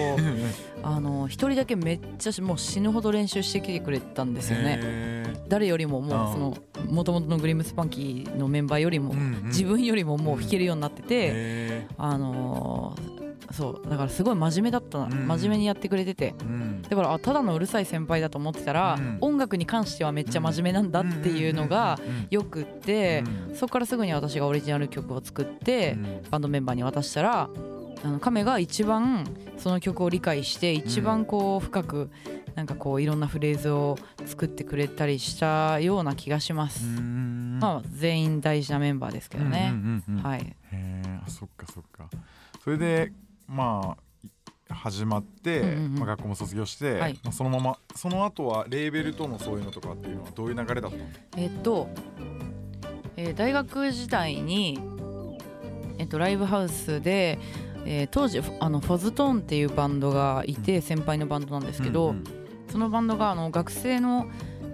[0.82, 4.80] あの一人だけめっちゃもう死ぬほど練習してきてくれたんですよね。
[4.82, 6.58] へ誰よりももうその
[6.90, 9.44] 元々のグリムスパンキーのメンバーよりもーうんうん。
[9.48, 13.13] 自分よりももう弾けるようになってて、へあのー
[13.52, 15.28] そうだからすごい真面目だったな、うん。
[15.28, 16.34] 真面目にやってくれてて。
[16.38, 16.82] ーうん。
[16.82, 19.18] だからあただのうるさい先輩だと思ってたら、うん。
[19.22, 22.28] 音楽に関してはめっちゃ真面目なんだっていうのがうん。
[22.30, 23.56] よくって、うん。
[23.56, 26.22] そこからすぐに私がオリジナル曲を作って、うん。
[26.30, 27.50] バンドメンバーに渡したら
[28.04, 29.26] あの亀が一番
[29.58, 32.12] その曲を理解して一番こう深く
[32.54, 36.86] なんかこういろんなフレーズを作ってくれたりしたような気がします。
[36.86, 37.60] うん。
[37.62, 39.74] まあ全員大事なメンバーですけどね。
[40.22, 40.42] はい。
[40.42, 42.10] へえあそっかそっか。
[42.64, 43.14] それで
[43.54, 44.30] まあい
[44.74, 45.96] 始まって、うんうんうん。
[46.00, 47.20] まあ、学校も卒業して、はい。
[47.24, 51.04] まあ、そのままその後はレーベルとのそういうのとかっていうのはどういう流れだったの？
[51.38, 51.90] えっと、
[53.16, 54.80] えー大学時代に、
[56.00, 57.38] えっと、ライブハウスで、
[57.86, 62.24] えー当時あのフォズトーンっていうバンドがいて先輩のバンドなんですけど、うん
[62.72, 64.28] そのバンドがあの学生の、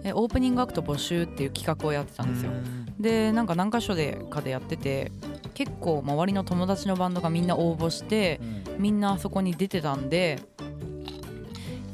[0.04, 2.52] えーオープニングアクト募集っていう企画をやってたんですよ。
[3.00, 5.12] でなんか何箇所でかでやってて
[5.54, 8.40] 結構周りの友達のバンドがみんな応募して
[8.78, 10.40] みんなそこに出てたんで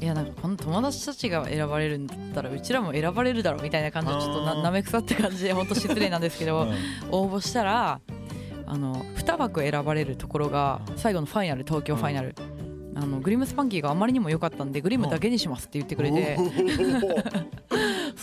[0.00, 6.74] いやなんかこの友達たちが選ばれるんだったらうちらも選ばれるだろうみたいな感じでちょっとななめくさって感じで本当失礼なんですけど、うん。
[7.10, 8.00] 応募したら
[8.66, 12.34] あの2枠選ばれるところが最後のファイナル東京ファイナル、
[12.94, 16.36] あのグリムスパンキーがあまりにも良かったんでグリムだけにしますって言ってくれて。
[16.38, 17.46] おー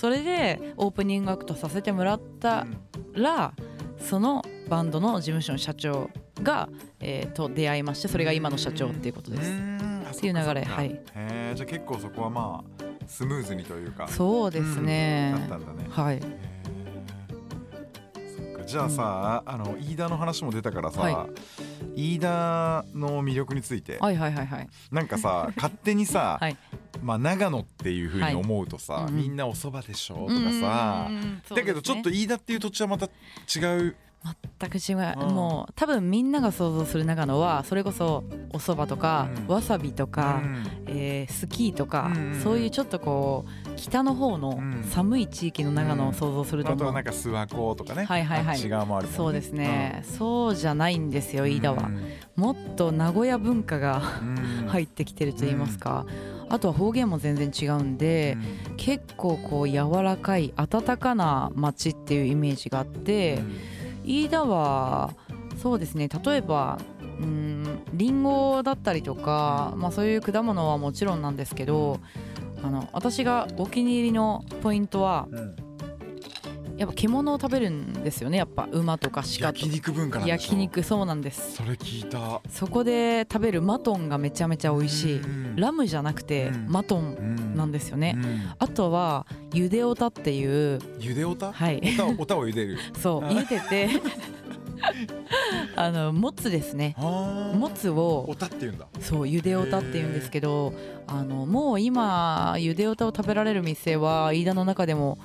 [0.03, 2.67] それでオープニングアクトさせてもらった
[3.13, 3.53] ら
[3.97, 6.09] そのバンドの事務所の社長
[6.41, 6.67] が、
[6.99, 9.49] えーと出会いましてそれが今の社長っていうことです。
[9.49, 10.87] んっていう流れはい。
[10.87, 14.09] へえじゃあ結構そこはまあスムーズにというか。
[14.09, 15.87] そうですね、だったんだね。
[15.89, 16.21] はい
[18.65, 21.28] じゃあさ、あの飯田の話も出たからさ、は
[21.95, 24.69] 飯田の魅力について、はいはいはいはい。
[24.91, 26.58] なんかさ 勝手にさ、はい。
[27.02, 29.15] まあ長野っていうふうに思うとさ、はいうんうん。
[29.17, 33.10] みんなお蕎麦でしょとかさ、うんうんうんそうだけどちょっと飯田っていう土地はまた違
[33.88, 33.95] う。
[34.60, 35.36] 全く違う、うん。
[35.36, 39.47] もう多分みんなが想像する長野はそれこそお蕎麦とか、うん。
[39.47, 40.65] わさびとか、うん。
[40.88, 42.41] えースキーとか、うんうんうん。
[42.41, 44.83] そういうちょっとこう北の方のうん。
[44.83, 48.86] 寒い地域の長野を想像すると思う、あとはなんか諏訪湖とかね、はいはいはい。
[48.86, 49.13] もあるね。
[49.13, 52.01] そうですね、そうじゃないんですようん飯田は、うん。
[52.36, 54.67] もっと名古屋文化がうん。
[54.67, 56.05] 入ってきてると言いますか、
[56.49, 58.38] あとは方言も全然違うんで、
[58.77, 63.39] 結構こう柔らかい温かな町っていうイメージがあって、
[64.05, 65.13] 飯田は
[65.62, 66.09] そうですね。
[66.09, 71.99] 例えばうんリンゴだったりとか、まあ、そういう果物はもちろんなんですけど
[72.64, 75.38] あの私がお気に入りのポイントはうん。
[75.38, 75.55] うん
[76.76, 78.38] ややっぱ獣を食べるんですよね。
[78.38, 81.53] やっぱ馬とか鹿と焼肉文化なん焼肉そうなんです。
[81.55, 82.41] それ聞いた。
[82.49, 85.22] そこで食べるマトンがめちゃめちゃ美味しい。
[85.22, 85.55] うん。
[85.55, 86.66] ラムじゃなくてうん。
[86.70, 87.55] マトンうん。
[87.55, 88.16] なんですよね。
[88.18, 88.51] うん。
[88.57, 91.82] あとはゆでおたっていうゆでおたはい。
[92.18, 92.78] おたを茹でる。
[92.99, 93.89] そうあ茹でて
[95.75, 96.95] あのもつですね。
[96.97, 98.88] ももつをおたって言うんだ。
[98.99, 100.73] そうゆでおたっていうんですけど
[101.07, 105.17] あのもう今ゆでおたを食べられる店は飯田の中でも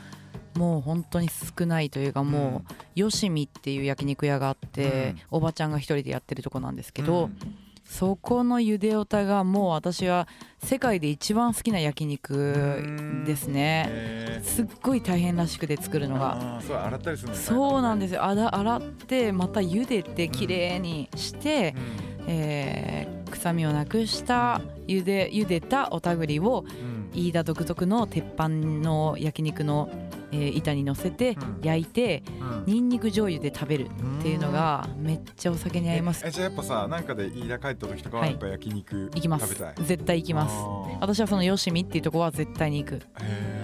[0.55, 2.65] もう本当に少ないというかも
[2.97, 10.29] うよしみっていう焼肉屋があって、おばちゃんが一人でやってるとこなんですけど、うんそこのゆでおたがもう私は
[10.63, 14.41] 世界で一番好きな焼肉ですね。
[14.45, 16.61] すっごい大変らしくて作るのが。
[16.63, 18.25] そう洗ったりするのそうなんでですよ。
[18.25, 21.75] あだ洗ってまた茹でてきれいにして、
[22.19, 22.25] うん。
[22.29, 27.11] えー臭みをなくした茹で茹でたおたぐりをうん。
[27.15, 29.89] 飯田独特の鉄板の焼肉の、
[30.33, 31.61] えー板に乗せてうん。
[31.63, 32.23] 焼いて
[32.67, 32.73] うん。
[32.73, 36.25] にんにく醤油で食べるっていうのがめっちゃお酒に合います。
[36.25, 38.31] ええじゃあやっぱさなんかで飯田帰った時とかははい。
[38.33, 39.49] やっぱ焼肉行きます。
[39.55, 39.85] 食べたい？
[39.85, 40.53] 絶対行きます。
[40.55, 40.99] あー。
[41.01, 42.95] 私はそのよしみっていうところは絶対に行く。
[42.95, 42.99] へ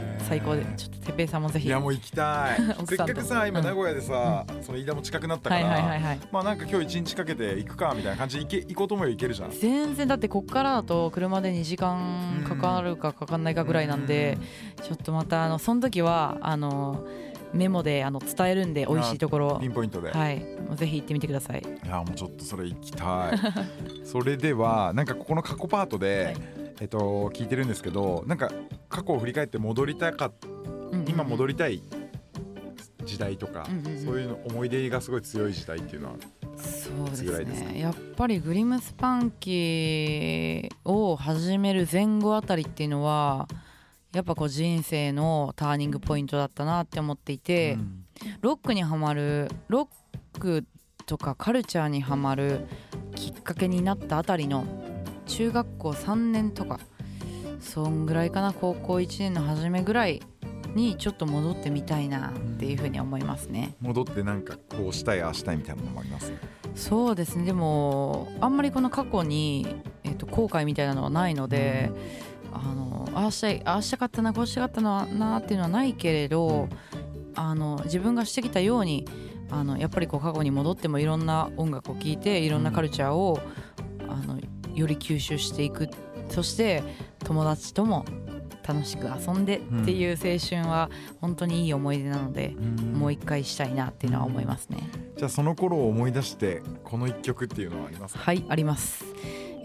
[0.00, 1.68] ー最高でちょっとてっぺいさんもぜひ。
[1.68, 2.60] いやもう行きたい。
[2.86, 3.64] せっかくさ今うん。
[3.66, 6.18] 名古屋でさその飯田も近くなったかはいはいはいらはい。
[6.32, 9.50] まあなんか今日一日かけて行くかみたいな感じで行け行こうと思えば行けるじゃん。
[9.50, 14.38] 全然だってこっからだと車で2時間かかるかかかんないかぐらいなんで
[14.82, 17.04] ちょっとまたあのその時はあの
[17.52, 19.58] メモであの伝えるんで美味しいところ。
[19.60, 20.10] ピンポイントで。
[20.10, 20.44] はい。
[20.74, 21.62] ぜひ行ってみてください。
[21.62, 23.38] いやもうちょっとそれ行きたい。
[24.04, 28.50] それではなんかここの過去パートで、はいえっと聞いてるんですけどなんか
[28.88, 30.32] 過去を振り返って戻りたかっ
[31.08, 31.80] 今戻りりたい
[33.04, 34.04] 時代とか、うんうんうん。
[34.04, 36.14] そういうの思い出がすごい強い時代っていうのは
[36.56, 37.80] そうですね。
[37.80, 43.48] やっぱりグリムスパンキーを始める前後あたりっていうのは
[44.12, 48.04] やっぱこう人生のターニングポイントだったなって思っていて、うん。
[48.40, 50.64] ロックにはまるロック
[51.04, 52.66] とかカルチャーにはまる
[53.14, 54.64] きっかけになったあたりの
[55.26, 56.80] 中学校3年とか
[57.60, 60.22] そんぐらいかな高校1年の初めぐらい
[60.74, 63.74] にちょっと戻ってみたいなっていうふうに思いますね。
[63.80, 66.32] 戻ってなんかこうしたいああしたいみたいなのもあります？
[66.74, 67.44] そうですね。
[67.44, 69.66] でもあんまりこの過去に、
[70.02, 71.92] えっと後悔みたいなのはないので、
[72.52, 76.68] あのああしたいああしたかったなこうしたかったななっていうのはないけれど、
[77.36, 79.06] あの自分がしてきたように
[79.50, 83.38] あのやっぱりこう過去に戻ってもいろんな音楽を聴いていろんなカルチャーを、
[84.08, 84.40] あの
[84.74, 85.88] より吸収していく。
[86.28, 86.82] そして
[87.20, 88.04] 友達とも
[88.66, 92.54] 楽しく遊んでっていう青春は本当にいい思い出なので、
[92.94, 94.88] もう一回したいなっていうのは思いますね。
[95.16, 98.20] じゃあその頃を思い出してこの一曲っていうのはありますか？
[98.20, 99.04] はいあります、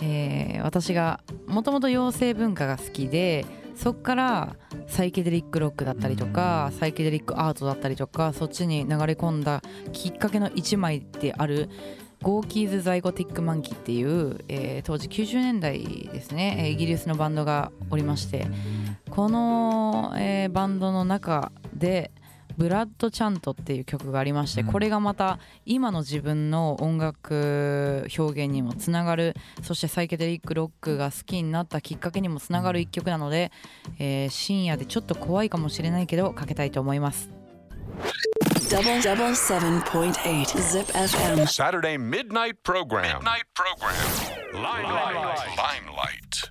[0.02, 3.46] えー私がもともと妖精文化が好きで
[3.76, 4.56] そこから
[4.88, 11.70] サイケデリックロックだったりとかサイケデリックアートだったりとかそっちに流れ込んだきっかけの一枚である？
[12.22, 15.80] ゴーキーズ・ザイゴティック・マンキーっていう、えー当時90年代
[16.12, 18.48] ですねえーイギリスのバンドがおりまして
[19.10, 22.12] この、えーバンドの中で
[22.58, 33.52] 「ブラッド・チャント」っていう曲がありましてうんこれがまた今の自分の音楽表現にもつながるそしてサイケデリックロックが好きになったきっかけにもつながる一曲なので、
[33.98, 37.30] えー深夜でちょっと怖いかもしれないけどかけたいと思います。
[38.70, 41.48] Double double seven point eight Zip FM.
[41.48, 43.04] Saturday midnight program.
[43.20, 43.96] Midnight program.
[44.54, 45.58] Limelight.
[45.58, 46.50] Limelight.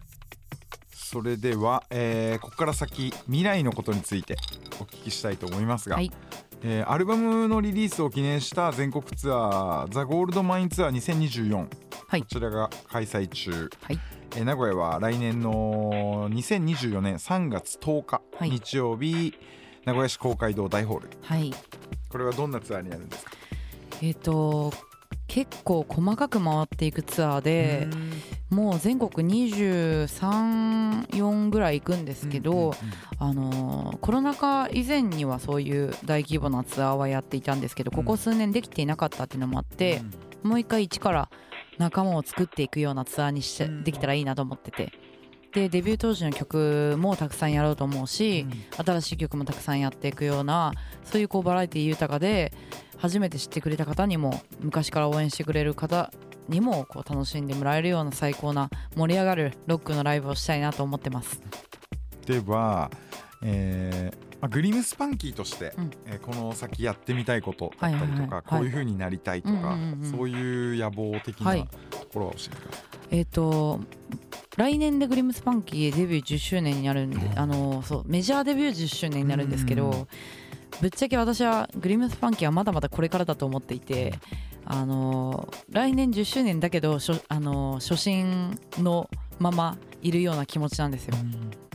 [0.93, 4.37] それでは、えーここから先未来のことについて
[4.81, 6.11] お聞きしたいと思いますが、はい
[6.63, 11.57] えーアルバムのリリースを記念した全国ツアー「ザ・ゴールドマインツアー2024」
[12.09, 13.99] はいこちらが開催中、はい
[14.37, 19.35] えー名古屋は来年の2024年3月10日、はい日曜日
[19.85, 21.55] 名古屋市公会堂大ホールはい
[22.09, 23.31] これはどんなツアーになるんですか？
[24.03, 24.73] えっ、と
[25.27, 27.87] 結構細かく回っていくツアーで
[28.51, 32.75] もう全国234ぐらい行くんですけど、うんうんうん
[33.21, 40.01] あのーコロナ禍以前にはそういう大規模なツアーはやっていたんですけどここ数年できていなかったっていうのもあって、
[40.43, 41.29] もう一回一から
[41.79, 43.85] 仲間を作っていくようなツアーにしてうん。
[43.85, 44.93] できたらいいなと思ってて
[45.59, 48.47] でデビュー当時の曲もたくさんやろうと思うし、
[48.77, 50.73] 新しい曲もたくさんやっていくような
[51.05, 52.53] そういうこうバラエティ豊かで
[52.97, 56.13] 初めて知ってくれた方にも昔から応援してくれる方
[56.49, 61.43] にもこう楽しんでもらえるような最高な盛り上がるロックのライブをしたいなと思ってます。
[62.25, 62.91] では、
[63.43, 65.91] えーまあ、グリムスパンキーとして、うん。
[66.07, 68.43] えーこの先やってみたいことだったりとか、はいはいはい。
[68.45, 70.11] こういう風になりたいとか、うんうんうんうん。
[70.11, 71.69] そういう野望的はない。
[71.91, 72.99] ところを教えてください。
[73.11, 73.81] えっ、と
[74.57, 80.09] 来年でグリムスパンキーデビュー10周年になるんで、うんあのそうメジャーデビュー10周年になるんですけど、うん
[80.81, 84.15] ぶっちゃけ私はグリムスパンキーはまだまだこれからだと思っていて
[84.65, 89.09] あの来年10周年だけど初あの初心の
[89.39, 91.15] ままいるような気持ちなんですよ。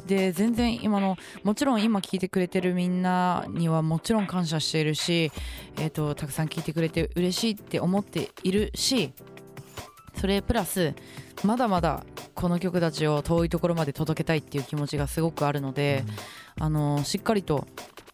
[0.08, 5.32] で全然今のもちろん今聞いてくれてるみんなにはもちろん感謝しているし、
[5.78, 9.14] えー、とたくさん聞いてくれて嬉しいって思っているし
[10.20, 10.94] それプラス
[11.44, 16.04] まだまだこの曲たちを遠いところまで届けたいっていう気持ちがすごくあるので、
[16.60, 17.68] あのしっかりと、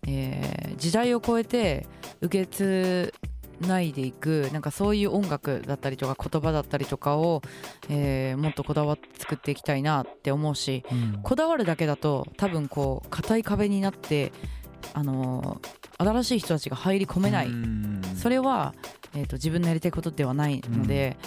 [0.07, 1.85] えー時代を超えて
[2.21, 3.13] 受け継
[3.61, 7.41] ないでいくなんかそういう音楽だったりとか言葉だったりとかを、
[7.89, 11.19] えーもっとこだわって作っていきたいなって思うしうん。
[11.21, 14.31] こだわるだけだと多分こう硬い壁になって、
[14.93, 18.01] あのー新しい人たちが入り込めない、うん。
[18.15, 18.73] それは、
[19.13, 21.17] えー、と自分のやりたいことではないので、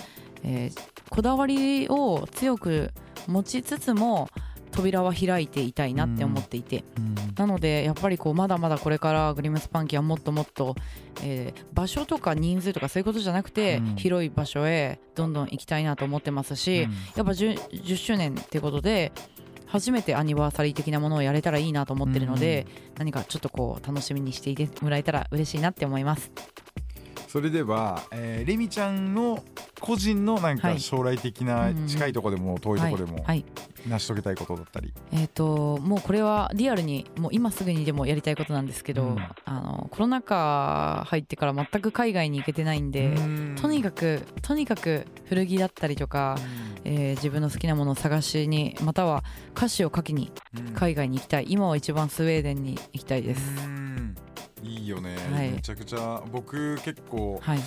[0.43, 2.91] えーこだわりを強く
[3.26, 4.30] 持ちつつも
[4.72, 7.14] 扉は開いていたいなって思っていて、うん。
[7.36, 10.74] なのでやっぱりこうまだまだこれからグリムスパンキーはもっともっと、
[11.22, 13.96] えー場所とか人数とかそういうことじゃなくて、うん。
[13.96, 16.90] 広い場所へどんどん行きたいなと思ってますし、やっ
[17.26, 19.12] ぱ 10, 10周年ってことで
[19.66, 22.66] 初めてアニバーサリー的なものをやれたらいいなと思ってるので、
[22.98, 26.30] 何かちょっとこう楽しみにしていてもらえたら嬉しいなって思います。
[27.33, 29.43] それでは、えーレミちゃんの
[29.80, 30.74] 個人のなんはい。
[30.74, 31.87] か将来的なうんうん。
[31.87, 33.24] 近いとこでも遠いとこでも
[33.89, 39.18] 成し遂げたいことだったり、えー、ともうこれはリアルにもう今すぐにでもやりたいことなんですけど、うん。
[39.47, 43.14] あのコロナ禍入ってから全く海外に行けてないんで、
[43.59, 46.37] とにかくとにかく古着だったりとか、
[46.85, 49.24] えー自分の好きなものを探しにまたは
[49.57, 50.74] 歌詞を書きにうん。
[50.74, 51.47] 海外に行きたい。
[51.49, 53.41] 今は一番スウェーデンに行きたいです。
[54.62, 55.50] うんいいよね、はい。
[55.50, 57.58] めちゃくちゃ僕結構はい、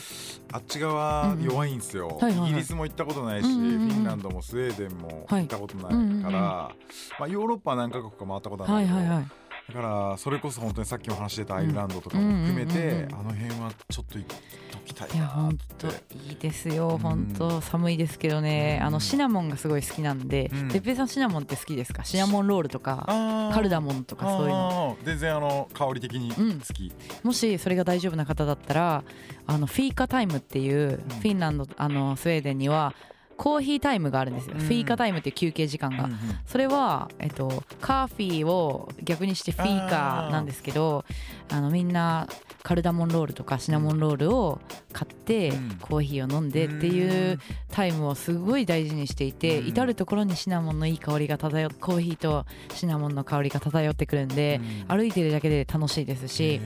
[0.54, 2.50] あっち側弱いんですよ、はいはいはい。
[2.52, 3.90] イギリスも行ったことないし、うんうんうんうん。
[3.90, 6.72] フィンランドもスウェーデンもはい行ったことないから、うんうんうんま
[7.20, 9.26] あ、ヨーロッパは何カ国か回ったことあるんだけど、はいはいはい
[9.68, 14.28] だからそれこそ本当にさっきも話してたアイルランドとかも含めてあの辺はちょっと行っ
[14.72, 15.92] ときたいいやな本当い
[16.34, 17.62] いですようん本当。
[17.62, 18.78] 寒いですけどね。
[18.80, 18.88] うん。
[18.88, 20.68] あのシナモンがすごい好きなんでうん。
[20.70, 22.06] てっぺいさんシナモンって好きですか？
[22.06, 23.06] シナモンロールとか
[23.54, 24.98] カルダモンとかそういうの。
[25.04, 26.60] 全然あの香り的にうん。
[26.60, 26.92] 好き、
[27.24, 29.04] もしそれが大丈夫な方だったら
[29.48, 32.94] あのフィーカタイムっていうフィンランドあのスウェーデンには
[33.38, 34.62] コーヒータイムがあるんですよ、うん。
[34.62, 36.18] フィーカタイムっていう休憩時間が、うんうん。
[36.46, 41.06] それは、えっと、カーフィーを逆にしてフィーカーなんですけど
[41.50, 42.28] あのみんな
[42.64, 44.60] カルダモンロールとかシナモンロールを
[44.92, 45.78] 買って、うん。
[45.82, 49.68] コーヒーを飲んでっていうタイムをすごい大事にしていて、うん。
[49.68, 54.98] 至る所にシナモンのいい香りが漂ってコーヒーとシナモンの香りが漂ってくるんで、うん。
[54.98, 56.62] 歩いてるだけで楽しいですし、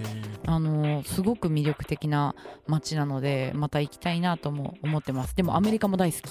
[0.46, 2.36] あのすごく魅力的な
[2.68, 5.36] 街なのでまた行きたいなとも思ってます。
[5.36, 6.30] でもアメリカも大好き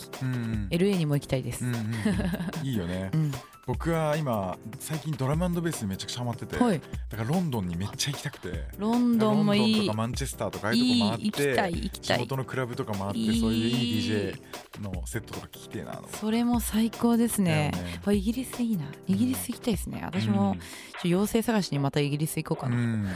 [0.71, 2.67] LA にも行きたいです、うんうんうん。
[2.67, 3.11] いいよね。
[3.15, 3.33] うん
[3.69, 6.81] 僕は今最近ドラムベースにめちゃくちゃハマってて、はい。
[7.11, 9.61] だからロンドンにめっちゃ行きたくてロンドンもいい。
[9.61, 12.17] ロンドンとかマンチェスターとかああいうとこ回いい行きたいって行きたい。
[12.17, 14.41] 地元のクラブとか回ってそういういい DJ
[14.81, 17.73] のセットとか聞きてえなそれも最高ですね。
[17.73, 18.01] ね。
[18.07, 18.87] あイギリスいいな。
[19.07, 20.01] イギリス行きたいですね。
[20.03, 20.57] 私も
[21.03, 23.07] ちょ妖精探しにまたイギリス行こうかな、うん、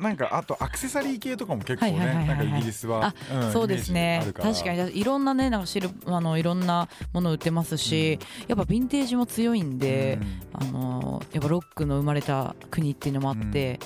[0.00, 4.22] なんかあとアクセサリー系とかも結構ねなんかイギリスは、んそうですね。
[4.32, 4.98] 確かに。
[4.98, 8.18] いろんなねなんかシルあのいろんなもの売ってますし、
[8.48, 10.18] やっぱヴィンテージも強いんで、
[10.52, 13.78] あのやっぱロックの生まれた国っていうのもあって、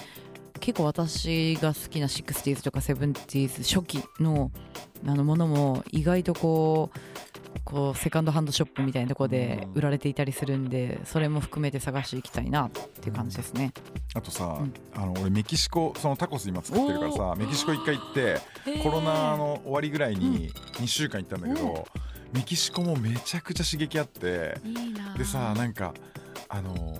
[0.60, 4.50] 結構私が好きな 60s とか 70s 初期の
[5.06, 6.98] あのものも意外とこう
[7.64, 13.72] こうセカンドハンドショップみたいなところで売られていたりするんでそれも含めて探していきたいなっていう感じですね。
[14.14, 14.74] あとさ、うん。
[14.94, 18.40] あの俺メキシコそのタコス今作ってるからさメキシコ一回行って
[18.82, 21.86] コロナの終わりぐらいに2週間行ったんだけど、
[22.32, 24.58] メキシコもめちゃくちゃ刺激あって
[25.20, 25.92] でさなんか
[26.48, 26.98] あの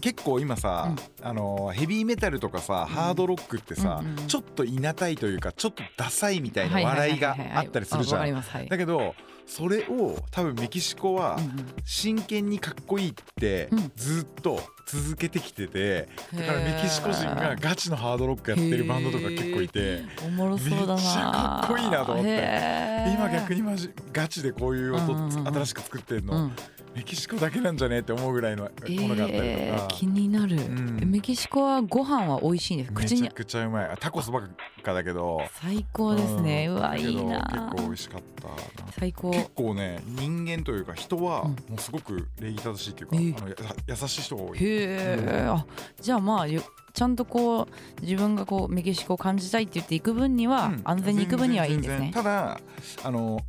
[0.00, 4.26] 結構今さ、あのヘビーメタルとかさ、ハードロックってさ、うんうんうん。
[4.26, 8.68] ちょっといなたいというかちょっとダサいみたいな笑いがあったりするじゃん。
[8.68, 9.14] だけど
[9.46, 11.38] それを多分メキシコは
[11.84, 13.92] 真剣にかっこいいってうん。
[13.96, 20.94] ずっと続けてきててだからメキシコ人がガチのハードロックやってるバンドとか結構いておもろそうだな。
[20.94, 23.14] めっちゃかっこいいなと思って。
[23.14, 26.52] 今逆にマジガチでこういう音新しく作ってるのうん。
[26.94, 28.70] メキシコだけなんじゃねって思うぐらいのも
[29.08, 29.76] のがあったりえー。
[29.76, 31.10] とか気になる、ん。
[31.10, 32.92] メキシコはご飯は美味しいんです。
[32.92, 33.22] め口に。
[33.22, 33.84] ちゃくちゃうまい。
[33.86, 34.48] あタコスばっか
[34.92, 35.42] だけど。
[35.60, 37.40] 最高ですね、うわだけどいいな。
[37.42, 38.92] 結構美味しかったな。
[38.98, 39.30] 最高。
[39.30, 41.50] 結構ね人間というか人はうん。
[41.50, 43.56] もうすごく礼儀正しいというか、えーあのや
[43.88, 44.58] 優しい人が多い。
[44.58, 45.64] へえ、あ
[46.00, 46.62] じゃあまあよ
[46.92, 50.80] ちゃんとこう自分がこうメキシコを感じたいって言って行く分には、うん。
[50.84, 52.60] 安全に行く分にはいいんですねただ
[53.04, 53.40] あの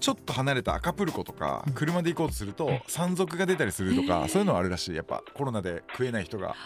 [0.00, 4.96] ちょっと離れたアカプルコとか車で行こうとすると山賊が出たりするとかそういうのはあるらしい。
[4.96, 6.56] やっぱコロナで食えない人が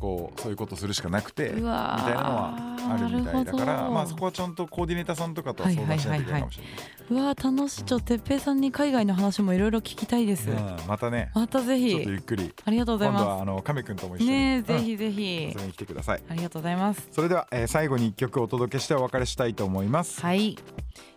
[0.00, 2.54] こうそういうことするしかなくてみたいなのは
[2.90, 6.64] あるみたいだからまあそこはちゃんとコーディネーターさんとかとは相談しないといけないかもしれ
[7.10, 7.84] うわー楽しい。
[7.84, 11.30] ちょてっぺいさんに海外の話もいろいろ聞きたいです、ない、うんまたね。
[11.34, 12.54] またぜちょっとゆひっくり。
[12.64, 14.28] ありがとうござい今度まはあの亀くんとも一緒に。
[14.28, 15.52] すねぜひぜひ。
[15.54, 16.22] 遊びに来てください。
[16.28, 17.08] ありがとうございます。
[17.10, 20.20] それでは、えー最後に一曲お届けしてお別れしたいと思います。
[20.22, 20.56] はい、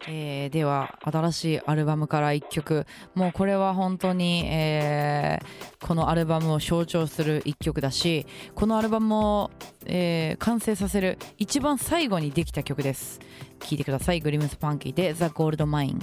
[0.07, 2.85] えー、では新しいアルバムから1曲。
[3.13, 9.51] もうこれは本当に、えー、このアルバムを象徴する1曲だしこのアルバムを、
[9.85, 13.19] えー、完成させる一番最後にできた曲です。
[13.59, 15.99] 聴いてください「グリムスパンキー」で「ザ・ゴールドマイン」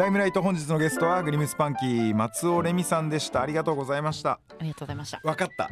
[0.00, 3.42] ライムライト本日のゲストはグリムスパンキー松尾レミさんでした。
[3.42, 4.40] ありがとうございました。
[4.58, 5.20] ありがとうございました。
[5.22, 5.68] 分かった。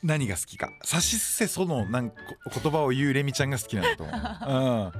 [0.00, 0.68] 何が好きか。
[0.84, 2.14] さしすせそのなんこ
[2.62, 4.14] 言葉を言うレミちゃんが好きなんだと思う、
[4.46, 4.92] うん、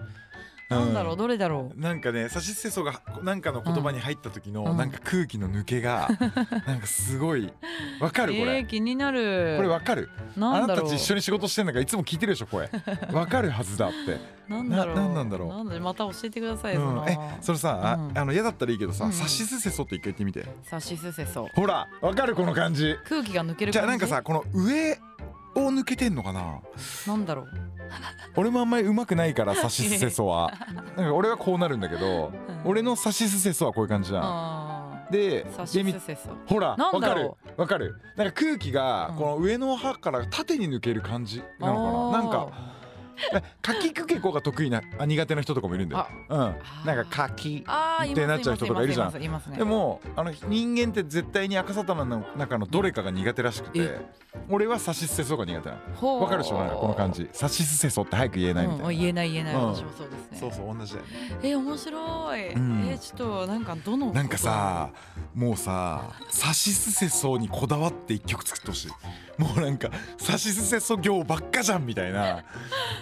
[0.71, 1.81] なんだろうどれだろう。
[1.81, 4.77] なんかねさしすせそがなんかの言葉に入った時の、うん。
[4.77, 6.09] なんか空気の抜けが
[6.67, 7.53] なんかすごい
[8.01, 9.55] わかるこれ、えー、気になる。
[9.57, 10.09] これわかる？
[10.37, 10.85] あななんだろう。
[10.85, 12.69] たたち一緒に仕事してんだからいつも聞いてるでしょ声
[13.13, 14.19] わかるはずだって。
[14.49, 14.97] なんだろう。
[14.97, 15.49] ななんなんだろう。
[15.49, 16.81] なんだまた教えてください、うん。
[16.83, 18.19] そのえそれさ、あうん。
[18.19, 19.13] あの嫌だったらいいけどさ、うん。
[19.13, 20.47] さしすせそって一回言ってみて。
[20.63, 21.49] さしすせそ。
[21.55, 22.97] ほらわかるこの感じ。
[23.09, 23.73] 空気が抜ける感じ？
[23.73, 24.99] じゃあなんかさこの上
[25.57, 26.61] を抜けてんのかな？
[27.07, 27.47] なんだろう。
[28.37, 30.53] 俺もあんまり上手くないからさしすせそは。
[30.97, 32.33] なんか俺はこうなるんだけど、
[32.65, 32.71] うん。
[32.71, 34.23] 俺のさしすせそはこういう感じじゃん。
[34.25, 35.47] あで
[36.47, 37.23] ほらわかる。
[37.23, 38.01] ろわかる。
[38.17, 39.17] なんか空気がうん。
[39.17, 42.74] この上の歯から縦に抜ける感じなのかな、なんかえ
[43.63, 46.07] かきくけこが得意なあ苦手な人とかもいるんだよ。
[46.29, 46.39] うん。
[46.39, 49.13] なんかかきってなっちゃう人とかいるじゃん。
[49.13, 54.01] ねでもあの人間って絶対に赤サタナの中のどれかが苦手らしくてえ。
[54.49, 56.21] 俺はさしすせそが苦手なの。
[56.21, 56.59] わかるでしょ？
[56.59, 57.29] なんかこの感じ。
[57.33, 59.61] さしすせそって早く言えないみたいな、うん、言えない言えない、うん。
[59.75, 60.39] 私もそうですね。
[60.39, 61.39] そうそう同じだよね。
[61.43, 62.89] え面白い、うん。
[62.89, 64.91] えちょっとなんかどのなんかさ
[65.35, 68.91] もうささしすせそにこだわって一曲作ってほしい。
[69.37, 72.45] もうなんかさしすせそ行ばっかじゃんみたいな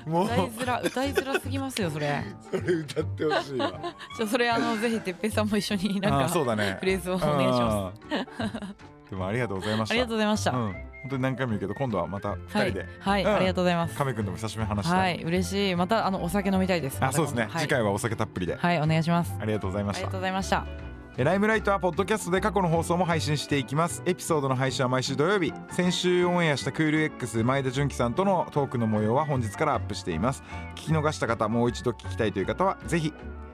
[0.07, 0.27] もう。
[0.27, 2.25] 歌いづら歌いづらすぎますよそれ。
[2.51, 3.73] それ歌ってほしいわ。
[4.17, 6.77] じゃそれあの ぜひてっぺいさんも一緒になんあかーそうだね。
[6.81, 7.99] フレーズをお願いします。
[9.07, 9.93] すでもありがとうございました。
[9.93, 10.73] ありがとうございました、うん。
[10.73, 13.35] 本当に何回も言うけど今度はまた二はい人で、はい、うん。
[13.35, 13.97] ありがとうございます。
[13.97, 15.77] 亀くんとも久しぶりに話した、はい嬉しい。
[15.77, 16.99] またあのお酒飲みたいです。
[17.01, 17.63] あそうですね、はい。
[17.63, 19.35] 次回はお酒たっぷりで、はいお願いします。
[19.41, 20.01] ありがとうございました。
[20.01, 20.67] ありがとうございました。
[20.67, 24.03] えライムライトはポッドキャストで過去の放送も配信していきます。
[24.07, 25.53] エピソードの配信は毎週土曜日。
[25.71, 30.43] 先週オンエアしたクール X 前田純喜さんとのトークの模様は本日からアップしています。
[30.75, 33.13] 聞き逃した方もう一度聞きたいという方はぜひ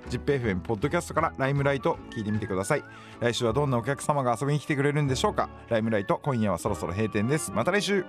[0.09, 2.84] ZIPFM ポッドキャストからライムライト聞いてみてください。
[3.18, 5.48] 来週はどんなお客様が遊びに来てくれるんでしょうか？
[5.68, 7.50] ライムライト今夜はそろそろ閉店です。
[7.50, 8.04] また来週。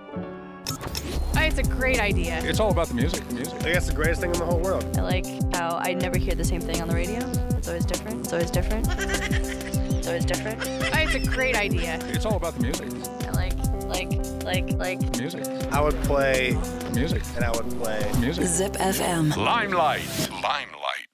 [0.72, 2.40] Oh, it's a great idea.
[2.44, 3.26] It's all about the music.
[3.28, 3.54] The music.
[3.62, 4.84] I guess the greatest thing in the whole world.
[4.98, 7.18] I like how I never hear the same thing on the radio.
[7.56, 8.20] It's always different.
[8.20, 8.86] It's always different.
[8.88, 10.60] it's always different.
[10.62, 11.98] Oh, it's a great idea.
[12.08, 12.88] It's all about the music.
[13.26, 14.10] I like, like,
[14.44, 15.18] like, like.
[15.18, 15.44] Music.
[15.72, 16.58] I would play
[16.92, 17.22] Music.
[17.36, 18.10] and I would play.
[18.18, 18.44] Music.
[18.46, 19.36] Zip FM.
[19.36, 20.06] Limelight.
[20.30, 21.09] Limelight.